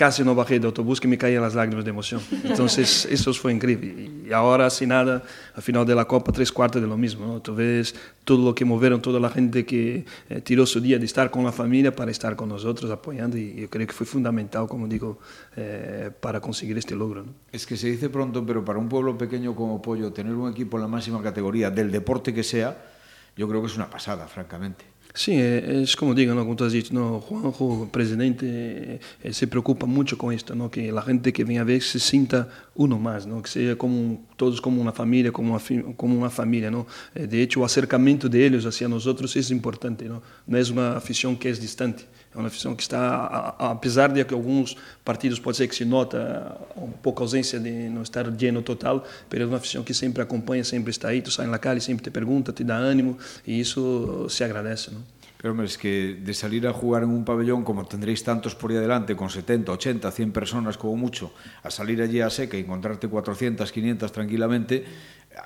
casi 0.01 0.23
no 0.23 0.33
bajé 0.33 0.57
do 0.57 0.65
autobús 0.65 0.99
que 0.99 1.07
me 1.07 1.15
caían 1.15 1.43
las 1.43 1.53
lágrimas 1.53 1.85
de 1.85 1.91
emoción. 1.91 2.21
Entonces, 2.43 3.05
eso 3.11 3.33
fue 3.35 3.53
increíble. 3.53 4.09
Y 4.27 4.33
ahora, 4.33 4.67
sin 4.71 4.89
nada, 4.89 5.21
al 5.53 5.61
final 5.61 5.85
de 5.85 5.93
la 5.93 6.05
Copa, 6.05 6.31
tres 6.31 6.51
cuartos 6.51 6.81
de 6.81 6.87
lo 6.87 6.97
mismo. 6.97 7.27
¿no? 7.27 7.39
Tú 7.39 7.53
ves 7.53 7.93
todo 8.23 8.43
lo 8.43 8.55
que 8.55 8.65
movieron, 8.65 8.99
toda 8.99 9.19
la 9.19 9.29
gente 9.29 9.63
que 9.63 10.05
eh, 10.27 10.41
tiró 10.41 10.65
su 10.65 10.81
día 10.81 10.97
de 10.97 11.05
estar 11.05 11.29
con 11.29 11.43
la 11.43 11.51
familia 11.51 11.95
para 11.95 12.09
estar 12.09 12.35
con 12.35 12.49
nosotros, 12.49 12.89
apoyando. 12.89 13.37
Y 13.37 13.61
yo 13.61 13.69
creo 13.69 13.85
que 13.85 13.93
fue 13.93 14.07
fundamental, 14.07 14.67
como 14.67 14.87
digo, 14.87 15.19
eh, 15.55 16.09
para 16.19 16.39
conseguir 16.41 16.79
este 16.79 16.95
logro. 16.95 17.21
¿no? 17.21 17.33
Es 17.51 17.67
que 17.67 17.77
se 17.77 17.91
dice 17.91 18.09
pronto, 18.09 18.43
pero 18.43 18.65
para 18.65 18.79
un 18.79 18.89
pueblo 18.89 19.15
pequeño 19.15 19.53
como 19.53 19.83
Pollo, 19.83 20.11
tener 20.11 20.33
un 20.33 20.49
equipo 20.49 20.77
en 20.77 20.81
la 20.81 20.87
máxima 20.87 21.21
categoría 21.21 21.69
del 21.69 21.91
deporte 21.91 22.33
que 22.33 22.41
sea, 22.41 22.90
yo 23.35 23.47
creo 23.47 23.61
que 23.61 23.67
es 23.67 23.75
una 23.75 23.89
pasada, 23.89 24.27
francamente. 24.27 24.91
Sí, 25.13 25.33
es 25.35 25.97
como 25.97 26.13
digo, 26.13 26.33
¿no? 26.33 26.43
como 26.43 26.55
tú 26.55 26.63
has 26.63 26.71
dicho, 26.71 26.93
¿no? 26.93 27.19
Juanjo, 27.19 27.89
presidente, 27.91 29.01
eh, 29.21 29.33
se 29.33 29.45
preocupa 29.45 29.85
mucho 29.85 30.17
con 30.17 30.33
esto, 30.33 30.55
¿no? 30.55 30.71
que 30.71 30.89
la 30.89 31.01
gente 31.01 31.33
que 31.33 31.43
viene 31.43 31.59
a 31.59 31.65
ver 31.65 31.81
se 31.81 31.99
sienta 31.99 32.47
uno 32.75 32.97
más, 32.97 33.27
¿no? 33.27 33.41
que 33.41 33.49
sea 33.49 33.75
como, 33.75 34.25
todos 34.37 34.61
como 34.61 34.81
una 34.81 34.93
familia, 34.93 35.33
como 35.33 35.53
una, 35.53 35.95
como 35.97 36.17
una 36.17 36.29
familia. 36.29 36.71
¿no? 36.71 36.87
Eh, 37.13 37.27
de 37.27 37.41
hecho, 37.41 37.59
el 37.59 37.65
acercamiento 37.65 38.29
de 38.29 38.45
ellos 38.45 38.65
hacia 38.65 38.87
nosotros 38.87 39.35
es 39.35 39.51
importante, 39.51 40.05
no, 40.05 40.21
no 40.47 40.57
es 40.57 40.69
una 40.69 40.95
afición 40.95 41.35
que 41.35 41.49
es 41.49 41.59
distante. 41.59 42.05
É 42.33 42.37
uma 42.37 42.47
afição 42.47 42.73
que 42.73 42.81
está, 42.81 43.55
apesar 43.59 44.09
de 44.09 44.23
que 44.23 44.33
alguns 44.33 44.77
partidos 45.03 45.37
pode 45.37 45.57
ser 45.57 45.67
que 45.67 45.75
se 45.75 45.83
nota 45.83 46.57
eh, 46.77 46.79
um 46.79 46.91
pouco 46.91 47.21
ausência 47.21 47.59
de 47.59 47.89
não 47.89 48.03
estar 48.03 48.25
lleno 48.29 48.61
total, 48.61 49.03
mas 49.29 49.41
é 49.41 49.45
uma 49.45 49.57
afição 49.57 49.83
que 49.83 49.93
sempre 49.93 50.21
acompanha, 50.21 50.63
sempre 50.63 50.91
está 50.91 51.09
aí, 51.09 51.21
tu 51.21 51.29
sai 51.29 51.45
na 51.47 51.59
calle, 51.59 51.81
sempre 51.81 52.03
te 52.03 52.09
pergunta, 52.09 52.53
te 52.53 52.63
dá 52.63 52.77
ânimo 52.77 53.17
e 53.45 53.59
isso 53.59 54.27
se 54.29 54.43
agradece, 54.43 54.91
não? 54.91 55.01
Pero 55.41 55.63
es 55.63 55.75
que 55.75 56.19
de 56.23 56.35
salir 56.35 56.67
a 56.67 56.71
jugar 56.71 57.01
en 57.01 57.09
un 57.09 57.25
pabellón 57.25 57.63
como 57.63 57.83
tendréis 57.85 58.23
tantos 58.23 58.53
por 58.53 58.69
ahí 58.69 58.77
adelante, 58.77 59.15
con 59.15 59.27
70, 59.27 59.71
80, 59.71 60.11
100 60.11 60.31
personas 60.31 60.77
como 60.77 60.95
mucho, 60.95 61.33
a 61.63 61.71
salir 61.71 61.99
allí 61.99 62.21
a 62.21 62.29
seca 62.29 62.57
y 62.57 62.61
encontrarte 62.61 63.07
400, 63.07 63.71
500 63.71 64.11
tranquilamente, 64.11 64.85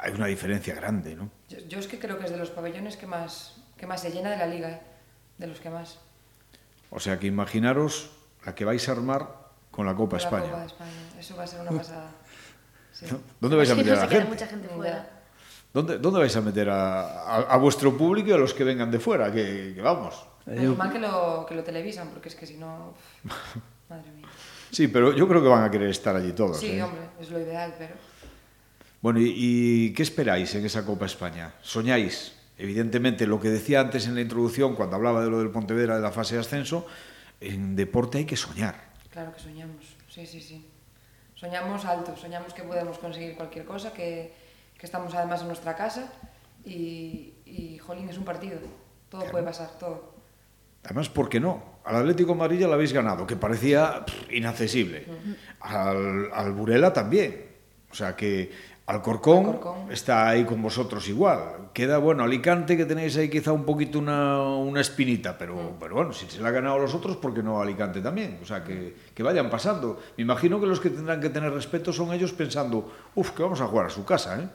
hay 0.04 0.12
una 0.12 0.27
diferencia 0.27 0.75
grande, 0.75 1.15
¿no? 1.15 1.32
Yo, 1.48 1.60
yo 1.70 1.80
es 1.80 1.88
que 1.88 1.98
creo 1.98 2.20
que 2.20 2.25
es 2.25 2.32
de 2.32 2.38
los 2.38 2.50
pabellones 2.50 2.98
que 2.98 3.08
más, 3.08 3.56
que 3.77 3.88
más 3.88 4.01
se 4.01 4.12
llena 4.12 4.32
de 4.32 4.38
la 4.38 4.48
liga, 4.48 4.70
¿eh? 4.70 4.82
de 5.38 5.48
los 5.48 5.62
que 5.62 5.70
más. 5.70 5.98
O 6.89 7.00
sea 7.00 7.20
que 7.20 7.27
imaginaros 7.27 8.10
la 8.46 8.54
que 8.56 8.65
vais 8.65 8.88
a 8.88 8.92
armar 8.94 9.27
con 9.72 9.86
la 9.86 9.94
Copa 9.96 10.18
con 10.18 10.20
España. 10.20 10.44
La 10.46 10.50
Copa 10.51 10.60
de 10.62 10.68
España. 10.68 10.92
Eso 11.20 11.36
va 11.36 11.44
a 11.44 11.48
ser 11.48 11.62
una 11.62 11.72
pasada. 11.72 12.12
Sí. 12.94 13.06
¿Dónde 13.39 13.58
vais 13.58 13.70
a 13.70 13.75
meter 13.75 13.94
no 13.94 14.00
a 14.01 14.06
la 14.06 14.10
gente? 14.12 14.30
mucha 14.30 14.48
gente 14.48 14.68
Ya. 14.70 14.75
fuera. 14.75 15.10
¿Dónde, 15.74 15.98
¿Dónde 15.98 16.20
vais 16.20 16.36
a 16.36 16.42
meter 16.42 16.70
a, 16.70 17.01
a- 17.01 17.42
a 17.54 17.58
vuestro 17.58 17.98
público 17.98 18.30
y 18.30 18.32
a 18.32 18.38
los 18.38 18.54
que 18.54 18.63
vengan 18.63 18.89
de 18.92 19.00
fuera? 19.00 19.32
Que, 19.34 19.74
que 19.75 19.82
vamos. 19.82 20.25
Menos 20.46 20.77
mal 20.77 20.92
que 20.94 21.00
lo, 21.00 21.46
que 21.50 21.56
lo 21.56 21.63
televisan, 21.63 22.10
porque 22.10 22.30
es 22.30 22.36
que 22.36 22.46
si 22.46 22.56
no... 22.56 22.94
Madre 23.89 24.10
mía. 24.12 24.27
Sí, 24.72 24.88
pero 24.88 25.12
yo 25.13 25.27
creo 25.27 25.42
que 25.42 25.50
van 25.50 25.63
a 25.63 25.72
querer 25.72 25.89
estar 25.89 26.15
allí 26.15 26.32
todos. 26.32 26.60
Sí, 26.60 26.72
¿eh? 26.72 26.84
hombre, 26.84 27.01
es 27.20 27.30
lo 27.30 27.39
ideal, 27.39 27.74
pero... 27.77 27.94
Bueno, 29.01 29.20
¿y, 29.20 29.34
y 29.36 29.94
qué 29.94 30.04
esperáis 30.04 30.56
en 30.56 30.65
esa 30.65 30.86
Copa 30.86 31.06
España? 31.06 31.54
¿Soñáis? 31.62 32.35
Evidentemente, 32.58 33.28
lo 33.28 33.40
que 33.40 33.50
decía 33.50 33.82
antes 33.82 34.08
en 34.08 34.16
la 34.16 34.22
introducción, 34.22 34.76
cuando 34.76 34.96
hablaba 34.96 35.24
de 35.24 35.30
lo 35.30 35.40
del 35.40 35.50
Pontevedra, 35.50 35.96
de 35.96 36.02
la 36.02 36.12
fase 36.12 36.36
de 36.36 36.42
ascenso, 36.42 36.88
en 37.42 37.76
deporte 37.76 38.20
hay 38.20 38.26
que 38.26 38.38
soñar. 38.38 38.76
Claro 39.10 39.34
que 39.34 39.40
soñamos, 39.40 39.96
sí, 40.10 40.26
sí, 40.26 40.42
sí. 40.42 40.66
Soñamos 41.36 41.84
alto, 41.84 42.16
soñamos 42.16 42.54
que 42.54 42.64
podemos 42.64 42.98
conseguir 42.98 43.36
cualquier 43.36 43.66
cosa, 43.66 43.92
que, 43.92 44.34
que 44.78 44.86
estamos 44.86 45.14
además 45.14 45.42
en 45.42 45.48
nuestra 45.48 45.76
casa 45.76 46.12
y, 46.66 47.34
y, 47.46 47.78
jolín, 47.78 48.08
es 48.10 48.18
un 48.18 48.24
partido. 48.24 48.60
Todo 49.10 49.26
puede 49.30 49.44
pasar, 49.44 49.78
todo. 49.78 50.16
Además, 50.86 51.10
¿por 51.10 51.28
qué 51.28 51.40
no? 51.40 51.76
Al 51.84 51.98
Atlético 51.98 52.32
de 52.32 52.38
Madrid 52.38 52.60
ya 52.60 52.68
lo 52.68 52.74
habéis 52.74 52.94
ganado, 52.94 53.28
que 53.28 53.36
parecía 53.36 54.06
pff, 54.06 54.32
inaccesible. 54.32 55.06
Al, 55.60 56.32
al 56.34 56.52
Burela 56.54 56.94
también. 56.94 57.46
O 57.92 57.94
sea 57.94 58.16
que 58.16 58.52
Alcorcón, 58.88 59.46
Alcorcón. 59.48 59.92
está 59.92 60.30
ahí 60.30 60.46
con 60.46 60.62
vosotros 60.62 61.08
igual. 61.10 61.70
Queda, 61.74 61.98
bueno, 61.98 62.24
Alicante, 62.24 62.77
que 62.77 62.86
tenéis 62.86 63.18
ahí 63.18 63.30
quizá 63.30 63.51
un 63.51 63.65
poquito 63.65 63.98
una, 63.98 64.39
una 64.39 64.80
espinita, 64.80 65.36
pero, 65.39 65.74
pero 65.80 65.96
bueno, 65.96 66.13
si 66.13 66.27
se 66.30 66.39
la 66.39 66.50
han 66.50 66.54
ganado 66.54 66.77
los 66.77 66.94
otros, 66.94 67.18
¿por 67.18 67.34
qué 67.34 67.42
no 67.42 67.60
Alicante 67.60 68.00
también? 68.00 68.38
O 68.44 68.46
sea, 68.46 68.63
que, 68.63 68.96
que 69.13 69.24
vayan 69.24 69.50
pasando. 69.50 70.00
Me 70.18 70.22
imagino 70.22 70.60
que 70.62 70.68
los 70.68 70.80
que 70.80 70.92
tendrán 70.92 71.20
que 71.20 71.30
tener 71.30 71.51
respeto 71.51 71.92
son 71.92 72.13
ellos 72.13 72.32
pensando, 72.34 72.92
uff, 73.15 73.32
que 73.32 73.42
vamos 73.42 73.60
a 73.60 73.65
jugar 73.68 73.88
a 73.88 73.89
su 73.89 74.06
casa, 74.06 74.39
¿eh? 74.39 74.48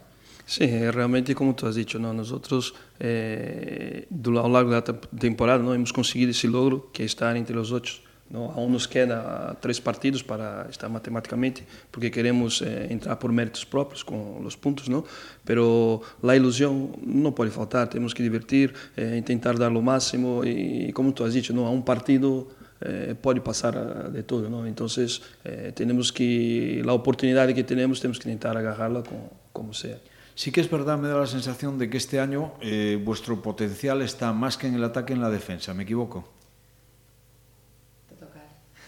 Sí, 0.47 0.67
realmente 0.91 1.35
como 1.35 1.55
tú 1.55 1.67
has 1.67 1.75
dicho, 1.75 1.99
¿no? 1.99 2.13
nosotros 2.13 2.75
eh, 2.99 4.07
do- 4.11 4.39
ao 4.41 4.49
largo 4.49 4.71
da 4.71 4.83
te- 4.83 4.95
temporada 5.19 5.63
não 5.63 5.75
hemos 5.75 5.93
conseguido 5.93 6.31
esse 6.31 6.47
logro 6.49 6.91
que 6.93 7.05
estar 7.05 7.37
entre 7.37 7.55
os 7.59 7.71
oito. 7.71 8.03
No, 8.31 8.53
aún 8.53 8.71
nos 8.73 8.87
queda 8.87 9.57
tres 9.61 9.81
partidos 9.81 10.23
para 10.23 10.69
estar 10.71 10.89
matemáticamente, 10.89 11.67
porque 11.91 12.11
queremos 12.11 12.63
eh, 12.63 12.87
entrar 12.89 13.19
por 13.19 13.33
méritos 13.33 13.67
propios 13.67 14.05
con 14.05 14.39
los 14.43 14.57
puntos, 14.57 14.89
¿no? 14.89 15.05
Pero 15.45 16.01
la 16.23 16.37
ilusión 16.37 16.93
no 17.05 17.35
puede 17.35 17.51
faltar, 17.51 17.91
tenemos 17.91 18.15
que 18.15 18.23
divertir, 18.23 18.73
eh, 18.97 19.17
intentar 19.19 19.59
dar 19.59 19.73
lo 19.73 19.83
máximo 19.83 20.45
y, 20.45 20.93
como 20.93 21.13
tú 21.13 21.25
has 21.25 21.35
dicho, 21.35 21.53
¿no? 21.53 21.67
A 21.67 21.71
un 21.71 21.85
partido 21.85 22.47
eh, 22.81 23.15
puede 23.21 23.41
pasar 23.41 23.75
eh, 23.77 24.11
de 24.11 24.23
todo, 24.23 24.49
¿no? 24.49 24.65
Entonces, 24.65 25.21
eh, 25.45 25.73
tenemos 25.75 26.13
que, 26.13 26.83
la 26.85 26.93
oportunidad 26.93 27.53
que 27.53 27.65
tenemos, 27.65 28.01
tenemos 28.01 28.19
que 28.19 28.29
intentar 28.29 28.57
agarrarla 28.57 29.03
con, 29.03 29.19
como 29.53 29.75
sea. 29.75 29.99
Sí 30.35 30.51
que 30.51 30.63
es 30.63 30.71
verdad, 30.71 30.97
me 30.97 31.09
da 31.09 31.19
la 31.19 31.27
sensación 31.27 31.79
de 31.79 31.91
que 31.91 31.99
este 31.99 32.19
año 32.19 32.55
eh, 32.63 32.99
vuestro 33.05 33.43
potencial 33.43 34.01
está 34.01 34.33
más 34.33 34.57
que 34.57 34.69
en 34.69 34.75
el 34.75 34.85
ataque 34.85 35.13
en 35.13 35.21
la 35.21 35.29
defensa, 35.29 35.75
¿me 35.75 35.83
equivoco? 35.83 36.40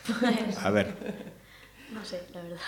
Toca. 0.06 0.28
A 0.62 0.70
ver, 0.70 0.94
No 1.92 2.04
sé, 2.04 2.22
la 2.32 2.42
verdad. 2.42 2.58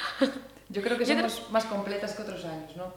Yo 0.69 0.83
creo 0.83 0.99
que 0.99 1.05
Yo 1.05 1.15
somos 1.15 1.51
más 1.51 1.65
completas 1.67 2.15
que 2.15 2.23
otros 2.23 2.45
años, 2.45 2.77
¿no? 2.77 2.93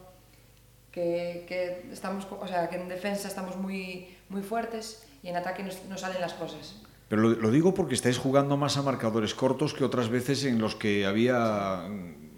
Que, 0.92 1.46
que 1.48 1.90
estamos, 1.92 2.28
o 2.30 2.48
sea, 2.48 2.70
que 2.70 2.76
en 2.78 2.88
defensa 2.90 3.28
estamos 3.28 3.56
muy, 3.56 4.18
muy 4.30 4.42
fuertes 4.42 5.04
y 5.22 5.28
en 5.28 5.36
ataque 5.36 5.64
nos, 5.64 5.84
nos 5.86 6.02
salen 6.02 6.20
las 6.22 6.34
cosas. 6.34 6.76
pero 7.08 7.22
lo, 7.22 7.30
lo 7.30 7.52
digo 7.52 7.74
porque 7.74 7.94
estáis 7.94 8.18
jugando 8.18 8.58
más 8.58 8.78
a 8.78 8.82
marcadores 8.82 9.36
cortos 9.36 9.74
que 9.74 9.84
otras 9.84 10.10
veces 10.10 10.44
en 10.44 10.60
los 10.60 10.76
que 10.76 11.06
había 11.06 11.88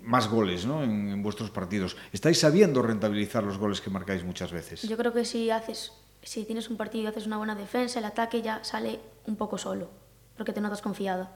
más 0.03 0.27
goles 0.27 0.65
¿no? 0.65 0.83
en, 0.83 1.09
en 1.09 1.23
vuestros 1.23 1.51
partidos. 1.51 1.95
Estáis 2.11 2.39
sabiendo 2.39 2.81
rentabilizar 2.81 3.43
los 3.43 3.57
goles 3.57 3.79
que 3.81 3.89
marcáis 3.89 4.23
muchas 4.23 4.51
veces. 4.51 4.81
Yo 4.81 4.97
creo 4.97 5.13
que 5.13 5.23
si 5.23 5.51
haces, 5.51 5.93
si 6.23 6.43
tienes 6.43 6.69
un 6.69 6.75
partido 6.77 7.05
y 7.05 7.07
haces 7.07 7.27
una 7.27 7.37
buena 7.37 7.55
defensa, 7.55 7.99
el 7.99 8.05
ataque 8.05 8.41
ya 8.41 8.63
sale 8.63 8.99
un 9.25 9.35
poco 9.37 9.57
solo, 9.57 9.89
porque 10.35 10.51
te 10.51 10.59
notas 10.59 10.81
confiada 10.81 11.31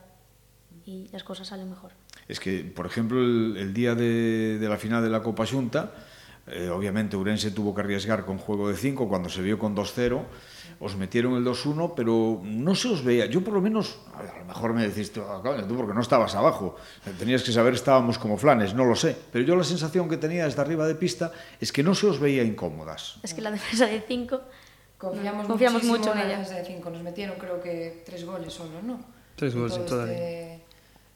y 0.85 1.07
las 1.11 1.23
cosas 1.23 1.47
salen 1.47 1.69
mejor. 1.69 1.91
Es 2.27 2.39
que, 2.39 2.59
por 2.63 2.85
ejemplo, 2.85 3.19
el, 3.21 3.55
el 3.57 3.73
día 3.73 3.95
de, 3.95 4.57
de 4.59 4.69
la 4.69 4.77
final 4.77 5.03
de 5.03 5.09
la 5.09 5.21
Copa 5.21 5.45
Xunta, 5.45 5.91
eh, 6.47 6.69
obviamente 6.69 7.15
Urense 7.15 7.51
tuvo 7.51 7.73
que 7.73 7.81
arriesgar 7.81 8.25
con 8.25 8.37
juego 8.37 8.67
de 8.69 8.75
5 8.75 9.07
cuando 9.07 9.29
se 9.29 9.41
vio 9.41 9.57
con 9.57 9.75
2-0, 9.75 10.21
os 10.79 10.95
metieron 10.97 11.35
el 11.35 11.45
2-1, 11.45 11.93
pero 11.95 12.41
no 12.43 12.75
se 12.75 12.89
os 12.89 13.03
veía. 13.03 13.25
Yo 13.27 13.41
por 13.41 13.53
lo 13.53 13.61
menos, 13.61 13.99
a 14.13 14.23
lo 14.39 14.45
mejor 14.45 14.73
me 14.73 14.85
decís, 14.85 15.13
tú, 15.13 15.21
"Ah, 15.21 15.41
tú 15.67 15.75
porque 15.77 15.93
no 15.93 16.01
estabas 16.01 16.35
abajo, 16.35 16.75
tenías 17.17 17.43
que 17.43 17.53
saber 17.53 17.73
estábamos 17.75 18.17
como 18.17 18.37
flanes, 18.37 18.73
no 18.73 18.83
lo 18.83 18.95
sé. 18.95 19.15
Pero 19.31 19.45
yo 19.45 19.55
la 19.55 19.63
sensación 19.63 20.09
que 20.09 20.17
tenía 20.17 20.43
desde 20.45 20.59
arriba 20.61 20.85
de 20.85 20.95
pista 20.95 21.31
es 21.61 21.71
que 21.71 21.83
no 21.83 21.95
se 21.95 22.07
os 22.07 22.19
veía 22.19 22.43
incómodas. 22.43 23.19
Es 23.23 23.33
que 23.33 23.41
la 23.41 23.51
defensa 23.51 23.85
de 23.85 24.01
5 24.01 24.41
Confiamos, 24.97 25.47
confiamos 25.47 25.83
mucho 25.83 26.11
en 26.13 26.17
la 26.19 26.25
ella. 26.25 26.37
defensa 26.39 26.55
de 26.59 26.65
5. 26.65 26.89
Nos 26.89 27.03
metieron 27.03 27.37
creo 27.37 27.61
que 27.61 28.03
tres 28.05 28.25
goles 28.25 28.53
solo, 28.53 28.81
¿no? 28.81 28.99
Tres 29.35 29.53
goles 29.53 29.75
en 29.75 29.85
toda 29.85 30.05
la 30.05 30.11
este... 30.13 30.52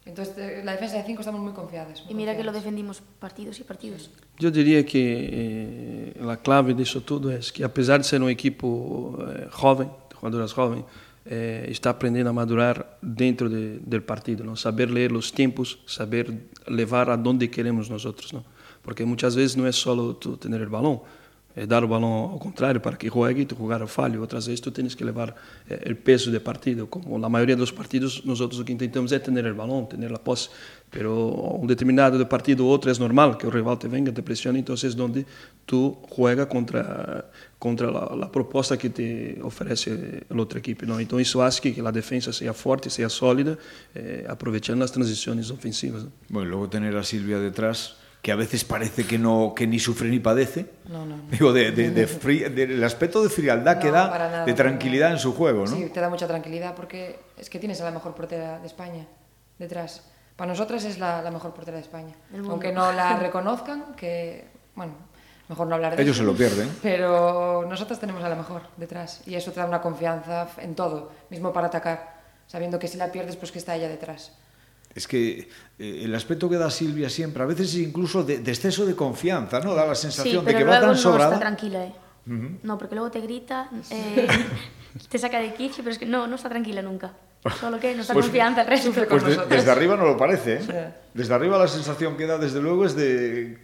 Entonces, 0.08 0.34
eh, 0.38 0.62
la 0.64 0.72
defensa 0.72 0.96
de 0.98 1.04
5 1.04 1.20
estamos 1.22 1.42
muy 1.42 1.52
confiadas. 1.54 2.02
muy 2.04 2.12
Y 2.12 2.16
mira 2.16 2.32
que 2.32 2.44
lo 2.44 2.52
confiadas. 2.52 2.64
defendimos 2.64 3.02
partidos 3.20 3.60
y 3.60 3.64
partidos. 3.64 4.10
Eu 4.40 4.52
diria 4.52 4.86
que 4.86 6.14
eh, 6.16 6.30
a 6.34 6.38
clave 6.38 6.74
disso 6.74 7.02
tudo 7.02 7.30
é 7.30 7.40
que, 7.40 7.64
apesar 7.64 8.00
de 8.00 8.08
ser 8.08 8.22
um 8.22 8.30
equipo 8.30 9.18
eh, 9.20 9.50
jovem, 9.52 9.90
de 10.10 10.16
jogadoras 10.16 10.52
jovens, 10.52 10.86
eh, 11.26 11.68
está 11.70 11.90
aprendendo 11.90 12.30
a 12.30 12.34
madurar 12.34 12.98
dentro 13.02 13.50
de, 13.50 13.80
do 13.80 14.02
partido, 14.02 14.44
não? 14.44 14.56
saber 14.56 14.90
ler 14.90 15.12
os 15.12 15.30
tempos, 15.30 15.78
saber 15.86 16.32
levar 16.68 17.10
a 17.10 17.16
onde 17.16 17.48
queremos 17.50 17.90
nós 17.90 18.06
outros, 18.06 18.32
não? 18.32 18.46
Porque 18.82 19.04
muitas 19.04 19.36
vezes 19.36 19.56
não 19.58 19.66
é 19.66 19.74
só 19.74 19.92
tu 20.14 20.38
ter 20.38 20.62
o 20.62 20.70
balão, 20.70 21.02
é 21.02 21.27
dar 21.66 21.84
o 21.84 21.88
balão 21.88 22.32
ao 22.32 22.40
contrário 22.40 22.80
para 22.80 22.96
que 22.96 23.10
juegue 23.10 23.42
e 23.42 23.46
tu 23.46 23.56
jogar 23.56 23.86
falho. 23.88 24.22
Outras 24.22 24.46
vezes 24.46 24.60
tu 24.60 24.72
tens 24.72 24.94
que 24.94 25.04
levar 25.04 25.34
eh, 25.70 25.92
o 25.92 25.96
peso 25.96 26.32
do 26.32 26.40
partido. 26.40 26.88
Como 26.88 27.18
na 27.18 27.30
maioria 27.30 27.56
dos 27.56 27.72
partidos, 27.72 28.24
nós 28.24 28.40
o 28.42 28.64
que 28.64 28.76
tentamos 28.76 29.12
é 29.12 29.20
ter 29.20 29.52
o 29.52 29.56
balão, 29.56 29.86
ter 29.86 30.14
a 30.14 30.20
posse. 30.20 30.50
Pero 30.90 31.60
um 31.62 31.66
determinado 31.66 32.18
de 32.18 32.26
partido 32.26 32.64
ou 32.64 32.70
outro 32.70 32.90
é 32.90 32.98
normal 32.98 33.36
que 33.36 33.46
o 33.46 33.50
rival 33.50 33.76
te 33.76 33.88
venga, 33.88 34.12
te 34.12 34.22
pressione, 34.22 34.60
então 34.60 34.76
é 34.76 35.02
onde 35.02 35.26
tu 35.66 35.98
juega 36.16 36.46
contra 36.46 37.26
contra 37.60 37.90
a, 37.90 38.28
proposta 38.28 38.78
que 38.78 38.90
te 38.90 39.38
oferece 39.42 40.24
a 40.30 40.38
outra 40.38 40.60
equipe. 40.60 40.86
Não? 40.86 41.02
Então 41.02 41.20
isso 41.20 41.40
faz 41.40 41.60
que 41.60 41.82
a 41.82 41.92
defesa 41.92 42.32
seja 42.32 42.54
forte, 42.54 42.90
seja 42.90 43.10
sólida, 43.10 43.58
eh, 43.96 44.26
aproveitando 44.28 44.84
as 44.84 44.92
transições 44.92 45.50
ofensivas. 45.50 46.06
Bueno, 46.30 46.48
y 46.48 46.52
luego 46.52 46.70
tener 46.70 46.96
a 46.96 47.04
Silvia 47.04 47.40
detrás, 47.40 47.96
que 48.22 48.32
a 48.32 48.36
veces 48.36 48.64
parece 48.66 49.06
que 49.06 49.18
no 49.18 49.54
que 49.56 49.68
ni 49.68 49.80
sufre 49.80 50.10
ni 50.10 50.20
padece. 50.20 50.66
No, 50.90 51.06
no. 51.06 51.16
Digo, 51.32 51.54
de, 51.54 51.72
de- 51.72 51.92
de 51.92 52.08
fri- 52.08 52.50
del 52.50 52.84
aspecto 52.84 53.24
de 53.24 53.30
frialdad 53.30 53.80
que 53.80 53.90
da, 53.92 54.08
nada, 54.10 54.46
de 54.46 54.54
tranquilidad 54.54 55.12
en 55.12 55.20
su 55.20 55.34
juego, 55.34 55.62
¿no? 55.66 55.68
Sí, 55.76 55.90
te 55.94 56.00
da 56.02 56.10
mucha 56.10 56.28
tranquilidad 56.28 56.76
porque 56.76 57.20
es 57.38 57.50
que 57.50 57.60
tienes 57.60 57.80
a 57.82 57.86
la 57.86 57.92
mejor 57.92 58.14
portera 58.16 58.60
de 58.60 58.68
España 58.68 59.06
detrás. 59.60 60.04
Para 60.36 60.50
nosotras 60.52 60.84
es 60.84 61.00
la, 61.00 61.22
la 61.22 61.32
mejor 61.32 61.54
portera 61.54 61.78
de 61.78 61.84
España. 61.84 62.14
Aunque 62.48 62.72
no 62.72 62.92
la 62.92 63.18
reconozcan, 63.20 63.96
que, 63.96 64.46
bueno, 64.76 64.94
mejor 65.50 65.68
no 65.68 65.76
hablar 65.76 65.96
de 65.96 66.04
Ellos 66.04 66.16
eso. 66.18 66.24
se 66.26 66.32
lo 66.32 66.38
pierden. 66.38 66.70
Pero 66.84 67.66
nosotras 67.68 68.00
tenemos 68.00 68.24
a 68.24 68.30
la 68.30 68.36
mejor 68.36 68.64
detrás 68.78 69.22
y 69.26 69.36
eso 69.36 69.52
te 69.52 69.60
da 69.62 69.66
una 69.66 69.82
confianza 69.82 70.48
en 70.58 70.76
todo, 70.76 71.12
mismo 71.30 71.54
para 71.54 71.68
atacar, 71.68 72.18
sabiendo 72.46 72.78
que 72.78 72.88
si 72.88 72.98
la 72.98 73.12
pierdes, 73.12 73.36
pues 73.36 73.52
que 73.52 73.58
está 73.60 73.76
ella 73.76 73.88
detrás. 73.90 74.34
Es 74.98 75.08
que 75.08 75.48
eh, 75.78 76.02
el 76.06 76.16
aspecto 76.16 76.50
que 76.50 76.56
da 76.58 76.72
Silvia 76.72 77.08
siempre, 77.10 77.44
a 77.44 77.46
veces 77.46 77.76
incluso 77.76 78.24
de, 78.24 78.40
de 78.40 78.52
exceso 78.52 78.84
de 78.84 78.96
confianza, 78.96 79.60
¿no? 79.60 79.76
Da 79.76 79.86
la 79.86 79.94
Sí, 79.94 80.02
sensación 80.04 80.44
de 80.44 80.56
que 80.56 80.64
va 80.64 80.72
luego 80.72 80.82
tan 80.88 80.90
no 80.90 80.96
sobrada. 80.98 81.34
está 81.36 81.40
tranquila, 81.40 81.86
¿eh? 81.86 81.94
No, 82.64 82.78
porque 82.80 82.96
luego 82.96 83.12
te 83.12 83.22
grita, 83.22 83.70
eh, 83.92 84.28
te 85.10 85.18
saca 85.20 85.40
de 85.40 85.54
quicio, 85.54 85.84
pero 85.84 85.92
es 85.92 86.00
que 86.00 86.08
no, 86.08 86.26
no 86.28 86.36
está 86.36 86.50
tranquila 86.50 86.82
nunca. 86.82 87.14
Solo 87.60 87.80
que 87.80 87.94
no 87.94 88.02
está 88.02 88.14
Pues- 88.14 88.26
confianza 88.26 88.62
el 88.62 88.68
resto. 88.68 88.92
Pues 89.08 89.24
de- 89.24 89.46
desde 89.46 89.70
arriba 89.72 89.96
no 89.96 90.06
lo 90.06 90.18
parece, 90.18 90.56
¿eh? 90.56 90.62
Sí. 90.62 90.74
Desde 91.14 91.34
arriba 91.36 91.58
la 91.60 91.68
sensación 91.68 92.18
que 92.18 92.26
da, 92.26 92.38
desde 92.40 92.60
luego, 92.60 92.84
es 92.84 92.96
de 92.96 93.60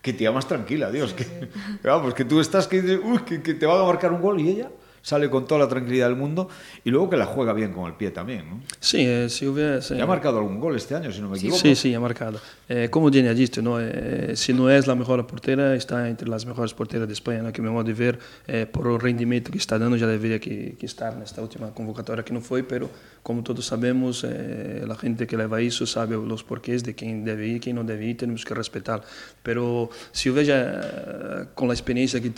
que 0.00 0.12
te 0.14 0.26
amas 0.26 0.48
tranquila, 0.48 0.90
Dios. 0.90 1.12
que, 1.12 1.50
Vamos, 1.84 2.14
que 2.14 2.24
tú 2.24 2.40
estás 2.40 2.66
que, 2.66 2.80
dices, 2.80 3.00
uy, 3.04 3.18
que, 3.18 3.42
que 3.42 3.52
te 3.54 3.66
va 3.66 3.78
a 3.78 3.84
marcar 3.84 4.10
un 4.12 4.22
gol 4.22 4.40
y 4.40 4.48
ella 4.48 4.70
sale 5.08 5.30
con 5.30 5.46
toda 5.46 5.60
la 5.60 5.68
tranquilidad 5.68 6.08
del 6.08 6.16
mundo 6.16 6.50
y 6.84 6.90
luego 6.90 7.08
que 7.08 7.16
la 7.16 7.24
juega 7.24 7.54
bien 7.54 7.72
con 7.72 7.86
el 7.86 7.94
pie 7.94 8.10
también, 8.10 8.44
¿no? 8.50 8.60
Sim, 8.78 9.00
eh, 9.00 9.28
se 9.30 9.46
houvesse... 9.46 9.96
Ya 9.96 10.04
ha 10.04 10.06
marcado 10.06 10.36
algún 10.36 10.60
gol 10.60 10.76
este 10.76 10.94
año, 10.94 11.10
si 11.10 11.22
no 11.22 11.30
me 11.30 11.38
equivoco. 11.38 11.58
Sí, 11.58 11.74
sí, 11.74 11.94
ha 11.94 12.00
marcado. 12.00 12.38
Eh, 12.68 12.88
como 12.90 13.08
ha 13.08 13.34
dicho, 13.34 13.62
¿no? 13.62 13.80
Eh, 13.80 14.32
si 14.36 14.52
no 14.52 14.68
es 14.68 14.86
la 14.86 14.94
mejor 14.94 15.26
portera, 15.26 15.74
está 15.74 16.06
entre 16.10 16.28
las 16.28 16.44
mejores 16.44 16.74
porteras 16.74 17.08
de 17.08 17.14
España, 17.14 17.40
¿no? 17.42 17.50
que 17.52 17.62
me 17.62 17.70
modo 17.70 17.84
de 17.84 17.94
ver, 17.94 18.18
eh, 18.46 18.66
por 18.70 18.86
el 18.86 19.00
rendimiento 19.00 19.50
que 19.50 19.56
está 19.56 19.78
dando, 19.78 19.96
ya 19.96 20.06
debería 20.06 20.38
que, 20.38 20.76
que 20.78 20.84
estar 20.84 21.16
nesta 21.16 21.40
última 21.40 21.72
convocatoria 21.72 22.22
que 22.22 22.34
no 22.34 22.42
fue, 22.42 22.62
pero 22.62 22.90
como 23.28 23.42
todos 23.42 23.66
sabemos, 23.66 24.24
eh, 24.24 24.84
la 24.86 24.94
gente 24.94 25.26
que 25.26 25.36
leva 25.36 25.60
isso 25.60 25.86
sabe 25.86 26.16
los 26.16 26.42
porqués 26.42 26.82
de 26.82 26.94
quem 26.94 27.22
deve 27.22 27.46
ir, 27.46 27.60
quem 27.60 27.74
não 27.74 27.84
deve 27.84 28.06
ir, 28.06 28.14
temos 28.14 28.42
que 28.42 28.54
respetar. 28.54 29.02
Pero 29.42 29.90
se 30.12 30.30
veja 30.30 30.54
eh, 30.54 31.46
com 31.54 31.70
a 31.70 31.74
experiência 31.74 32.20
que 32.20 32.32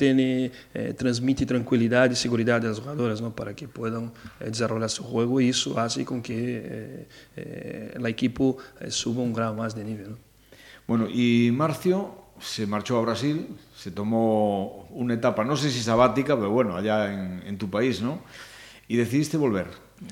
eh, 0.75 0.93
transmite 0.95 1.47
tranquilidade 1.47 2.15
e 2.15 2.17
segurança 2.61 2.71
às 2.71 2.79
jogadoras, 2.79 3.21
¿no? 3.21 3.31
para 3.31 3.55
que 3.55 3.67
puedan 3.67 4.13
eh, 4.41 4.51
desenvolver 4.51 4.89
seu 4.89 5.05
jogo 5.05 5.41
e 5.41 5.49
isso 5.49 5.75
faz 5.75 5.97
com 6.05 6.21
que 6.21 6.33
eh, 6.33 7.07
eh, 7.37 7.99
a 8.03 8.11
equipe 8.11 8.57
eh, 8.81 8.91
suba 8.91 9.21
um 9.21 9.33
grau 9.33 9.55
mais 9.55 9.75
de 9.75 9.83
nível. 9.83 10.11
¿no? 10.11 10.19
Bueno, 10.87 11.09
y 11.09 11.51
Marcio, 11.53 12.15
se 12.41 12.67
marchó 12.67 12.99
a 12.99 13.03
Brasil, 13.03 13.47
se 13.77 13.91
tomó 13.91 14.89
una 14.91 15.15
etapa, 15.15 15.45
no 15.45 15.57
sé 15.57 15.71
si 15.71 15.83
sabática, 15.83 16.37
pero 16.37 16.51
bueno, 16.51 16.77
allá 16.77 17.13
en, 17.13 17.43
en 17.47 17.59
tu 17.59 17.71
país, 17.71 18.01
¿no? 18.01 18.21
Y 18.89 18.97
decidiste 18.97 19.37
volver. 19.37 19.69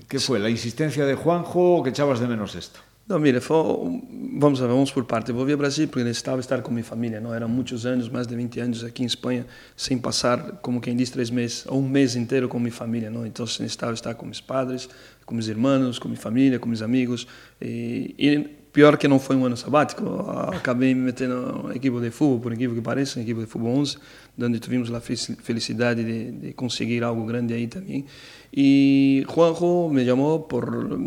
¿Qué 0.07 0.21
fue? 0.21 0.39
¿La 0.39 0.51
insistencia 0.51 1.05
de 1.05 1.15
Juanjo 1.15 1.79
o 1.79 1.83
que 1.83 1.91
echabas 1.91 2.21
de 2.21 2.29
menos 2.29 2.55
esto? 2.55 2.81
Não, 3.09 3.19
mira, 3.19 3.41
foi, 3.41 3.57
vamos, 4.39 4.61
vamos 4.61 4.93
por 4.93 5.03
parte. 5.03 5.31
Eu 5.31 5.35
volvi 5.35 5.53
ao 5.53 5.59
Brasil 5.59 5.89
porque 5.89 6.05
necessitava 6.05 6.41
estar 6.41 6.61
com 6.61 6.71
minha 6.71 6.85
família. 6.85 7.19
Não 7.21 7.33
eram 7.33 7.49
muitos 7.49 7.87
anos, 7.87 8.07
mais 8.07 8.27
de 8.27 8.37
20 8.37 8.61
anos 8.61 8.85
aqui 8.85 9.03
em 9.03 9.07
Espanha, 9.07 9.47
sem 9.75 9.97
passar, 9.97 10.59
como 10.61 10.79
quem 10.79 10.95
diz, 10.95 11.09
três 11.09 11.31
meses 11.31 11.65
ou 11.67 11.81
um 11.81 11.89
mês 11.89 12.15
inteiro 12.15 12.51
com 12.51 12.59
minha 12.59 12.71
família. 12.71 13.09
Não? 13.09 13.25
Então 13.25 13.47
necessitava 13.47 13.95
estar 13.95 14.15
com 14.15 14.27
meus 14.27 14.43
padres, 14.43 14.91
com 15.25 15.35
meus 15.35 15.49
irmãos, 15.49 15.99
com 15.99 16.07
minha 16.07 16.21
família, 16.21 16.59
com 16.59 16.69
meus 16.69 16.83
amigos. 16.83 17.27
E, 17.63 18.15
e 18.19 18.59
pior 18.75 18.99
que 18.99 19.09
não 19.09 19.19
foi 19.19 19.37
um 19.37 19.45
ano 19.47 19.57
sabático, 19.57 20.05
acabei 20.53 20.95
me 20.95 21.01
metendo 21.01 21.65
na 21.67 21.75
equipe 21.75 21.99
de 22.01 22.11
futebol, 22.11 22.41
por 22.41 22.53
incrível 22.53 22.77
que 22.77 22.83
pareça, 22.83 23.19
na 23.19 23.25
equipe 23.25 23.41
de 23.41 23.47
futebol 23.47 23.75
11, 23.79 23.97
onde 24.39 24.61
tivemos 24.61 24.93
a 24.93 25.01
felicidade 25.01 26.05
de, 26.05 26.31
de 26.31 26.53
conseguir 26.53 27.03
algo 27.03 27.25
grande 27.25 27.55
aí 27.55 27.67
também. 27.67 28.05
Y 28.51 29.25
Juanjo 29.27 29.91
me 29.93 30.05
llamó 30.05 30.49
por 30.49 30.99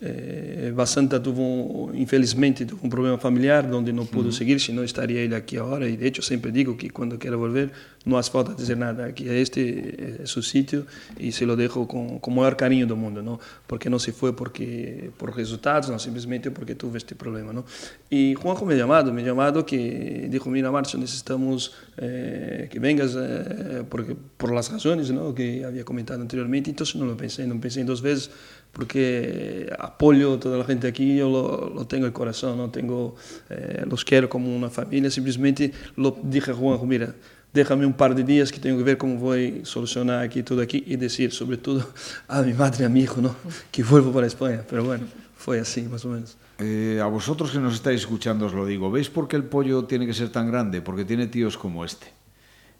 eh, 0.00 0.72
Basanta 0.74 1.22
tuvo 1.22 1.92
infelizmente 1.94 2.64
tuvo 2.64 2.80
un 2.82 2.90
problema 2.90 3.18
familiar 3.18 3.68
donde 3.68 3.92
no 3.92 4.04
pudo 4.04 4.28
uh 4.28 4.30
-huh. 4.30 4.32
seguir, 4.32 4.60
si 4.60 4.72
no 4.72 4.82
estaría 4.82 5.22
él 5.22 5.34
aquí 5.34 5.56
ahora 5.56 5.88
y 5.88 5.96
de 5.96 6.06
hecho 6.06 6.22
siempre 6.22 6.52
digo 6.52 6.76
que 6.76 6.90
cuando 6.90 7.18
quiera 7.18 7.36
volver 7.36 7.72
no 8.04 8.16
hace 8.16 8.30
falta 8.30 8.54
decir 8.54 8.76
nada, 8.76 9.06
aquí 9.06 9.28
este 9.28 10.22
es 10.22 10.30
su 10.30 10.42
sitio 10.42 10.86
y 11.18 11.32
se 11.32 11.44
lo 11.44 11.56
dejo 11.56 11.86
con, 11.86 12.18
con 12.18 12.34
mayor 12.34 12.56
cariño 12.56 12.86
del 12.86 12.96
mundo, 12.96 13.22
¿no? 13.22 13.38
porque 13.66 13.90
no 13.90 13.98
se 13.98 14.12
fue 14.12 14.34
porque, 14.34 15.10
por 15.16 15.36
resultados, 15.36 15.90
no 15.90 15.98
simplemente 15.98 16.50
porque 16.50 16.74
tuve 16.74 16.98
este 16.98 17.14
problema. 17.14 17.52
¿no? 17.52 17.64
Y 18.08 18.34
Juanjo 18.34 18.64
me 18.64 18.74
ha 18.74 18.76
llamado, 18.78 19.12
me 19.12 19.22
ha 19.22 19.24
llamado 19.26 19.66
que 19.66 20.26
dijo, 20.30 20.48
mira 20.48 20.70
Marcio, 20.70 20.98
necesitamos 20.98 21.74
eh, 21.98 22.68
que 22.70 22.78
vengas 22.78 23.14
eh, 23.18 23.84
porque, 23.88 24.16
por 24.36 24.52
las 24.52 24.72
razones 24.72 25.10
¿no? 25.10 25.34
que 25.34 25.64
había 25.64 25.84
comentado 25.84 26.22
anteriormente, 26.22 26.70
entonces 26.70 26.87
no 26.96 27.04
lo 27.04 27.16
pensé, 27.16 27.46
no 27.46 27.60
pensé 27.60 27.84
dos 27.84 28.02
veces 28.02 28.30
porque 28.72 29.68
apoyo 29.78 30.34
a 30.34 30.40
toda 30.40 30.58
la 30.58 30.64
gente 30.64 30.86
aquí, 30.86 31.16
yo 31.16 31.28
lo, 31.28 31.70
lo 31.74 31.86
tengo 31.86 32.04
en 32.04 32.08
el 32.08 32.12
corazón, 32.12 32.58
¿no? 32.58 32.70
tengo, 32.70 33.16
eh, 33.50 33.84
los 33.88 34.04
quiero 34.04 34.28
como 34.28 34.54
una 34.54 34.70
familia, 34.70 35.10
simplemente 35.10 35.72
lo 35.96 36.16
dije 36.22 36.50
a 36.50 36.54
Juanjo, 36.54 36.86
mira, 36.86 37.14
déjame 37.52 37.86
un 37.86 37.94
par 37.94 38.14
de 38.14 38.22
días 38.22 38.52
que 38.52 38.60
tengo 38.60 38.78
que 38.78 38.84
ver 38.84 38.98
cómo 38.98 39.16
voy 39.16 39.62
a 39.62 39.66
solucionar 39.66 40.22
aquí 40.22 40.42
todo 40.42 40.60
aquí 40.60 40.84
y 40.86 40.96
decir 40.96 41.32
sobre 41.32 41.56
todo 41.56 41.88
a 42.28 42.42
mi 42.42 42.52
madre 42.52 42.84
a 42.84 42.88
mi 42.88 43.00
hijo 43.00 43.20
¿no? 43.20 43.34
que 43.72 43.82
vuelvo 43.82 44.12
para 44.12 44.26
España, 44.26 44.62
pero 44.68 44.84
bueno, 44.84 45.06
fue 45.36 45.58
así 45.58 45.82
más 45.82 46.04
o 46.04 46.10
menos. 46.10 46.36
Eh, 46.58 47.00
a 47.02 47.06
vosotros 47.06 47.50
que 47.50 47.58
nos 47.58 47.74
estáis 47.74 48.00
escuchando 48.00 48.46
os 48.46 48.52
lo 48.52 48.66
digo, 48.66 48.90
¿veis 48.90 49.08
por 49.08 49.28
qué 49.28 49.36
el 49.36 49.44
pollo 49.44 49.84
tiene 49.84 50.06
que 50.06 50.14
ser 50.14 50.30
tan 50.30 50.48
grande? 50.48 50.82
Porque 50.82 51.04
tiene 51.04 51.26
tíos 51.26 51.56
como 51.56 51.84
este, 51.84 52.08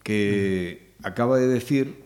que 0.03 0.93
mm. 1.01 1.07
acaba 1.07 1.39
de 1.39 1.47
decir, 1.47 2.03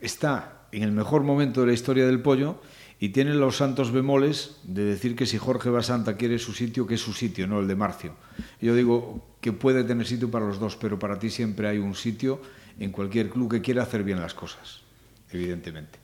está 0.00 0.55
en 0.76 0.82
el 0.82 0.92
mejor 0.92 1.22
momento 1.22 1.62
de 1.62 1.68
la 1.68 1.72
historia 1.72 2.06
del 2.06 2.20
pollo 2.20 2.60
y 3.00 3.08
tiene 3.10 3.34
los 3.34 3.56
santos 3.56 3.92
bemoles 3.92 4.56
de 4.64 4.84
decir 4.84 5.16
que 5.16 5.26
si 5.26 5.38
Jorge 5.38 5.70
Basanta 5.70 6.16
quiere 6.16 6.38
su 6.38 6.52
sitio, 6.52 6.86
que 6.86 6.94
es 6.94 7.00
su 7.00 7.12
sitio, 7.12 7.46
no 7.46 7.60
el 7.60 7.68
de 7.68 7.76
Marcio. 7.76 8.14
Yo 8.60 8.74
digo 8.74 9.36
que 9.40 9.52
puede 9.52 9.84
tener 9.84 10.06
sitio 10.06 10.30
para 10.30 10.46
los 10.46 10.58
dos, 10.58 10.76
pero 10.76 10.98
para 10.98 11.18
ti 11.18 11.30
siempre 11.30 11.68
hay 11.68 11.78
un 11.78 11.94
sitio 11.94 12.40
en 12.78 12.92
cualquier 12.92 13.30
club 13.30 13.50
que 13.50 13.60
quiera 13.62 13.82
hacer 13.82 14.02
bien 14.02 14.20
las 14.20 14.34
cosas, 14.34 14.82
evidentemente. 15.30 15.98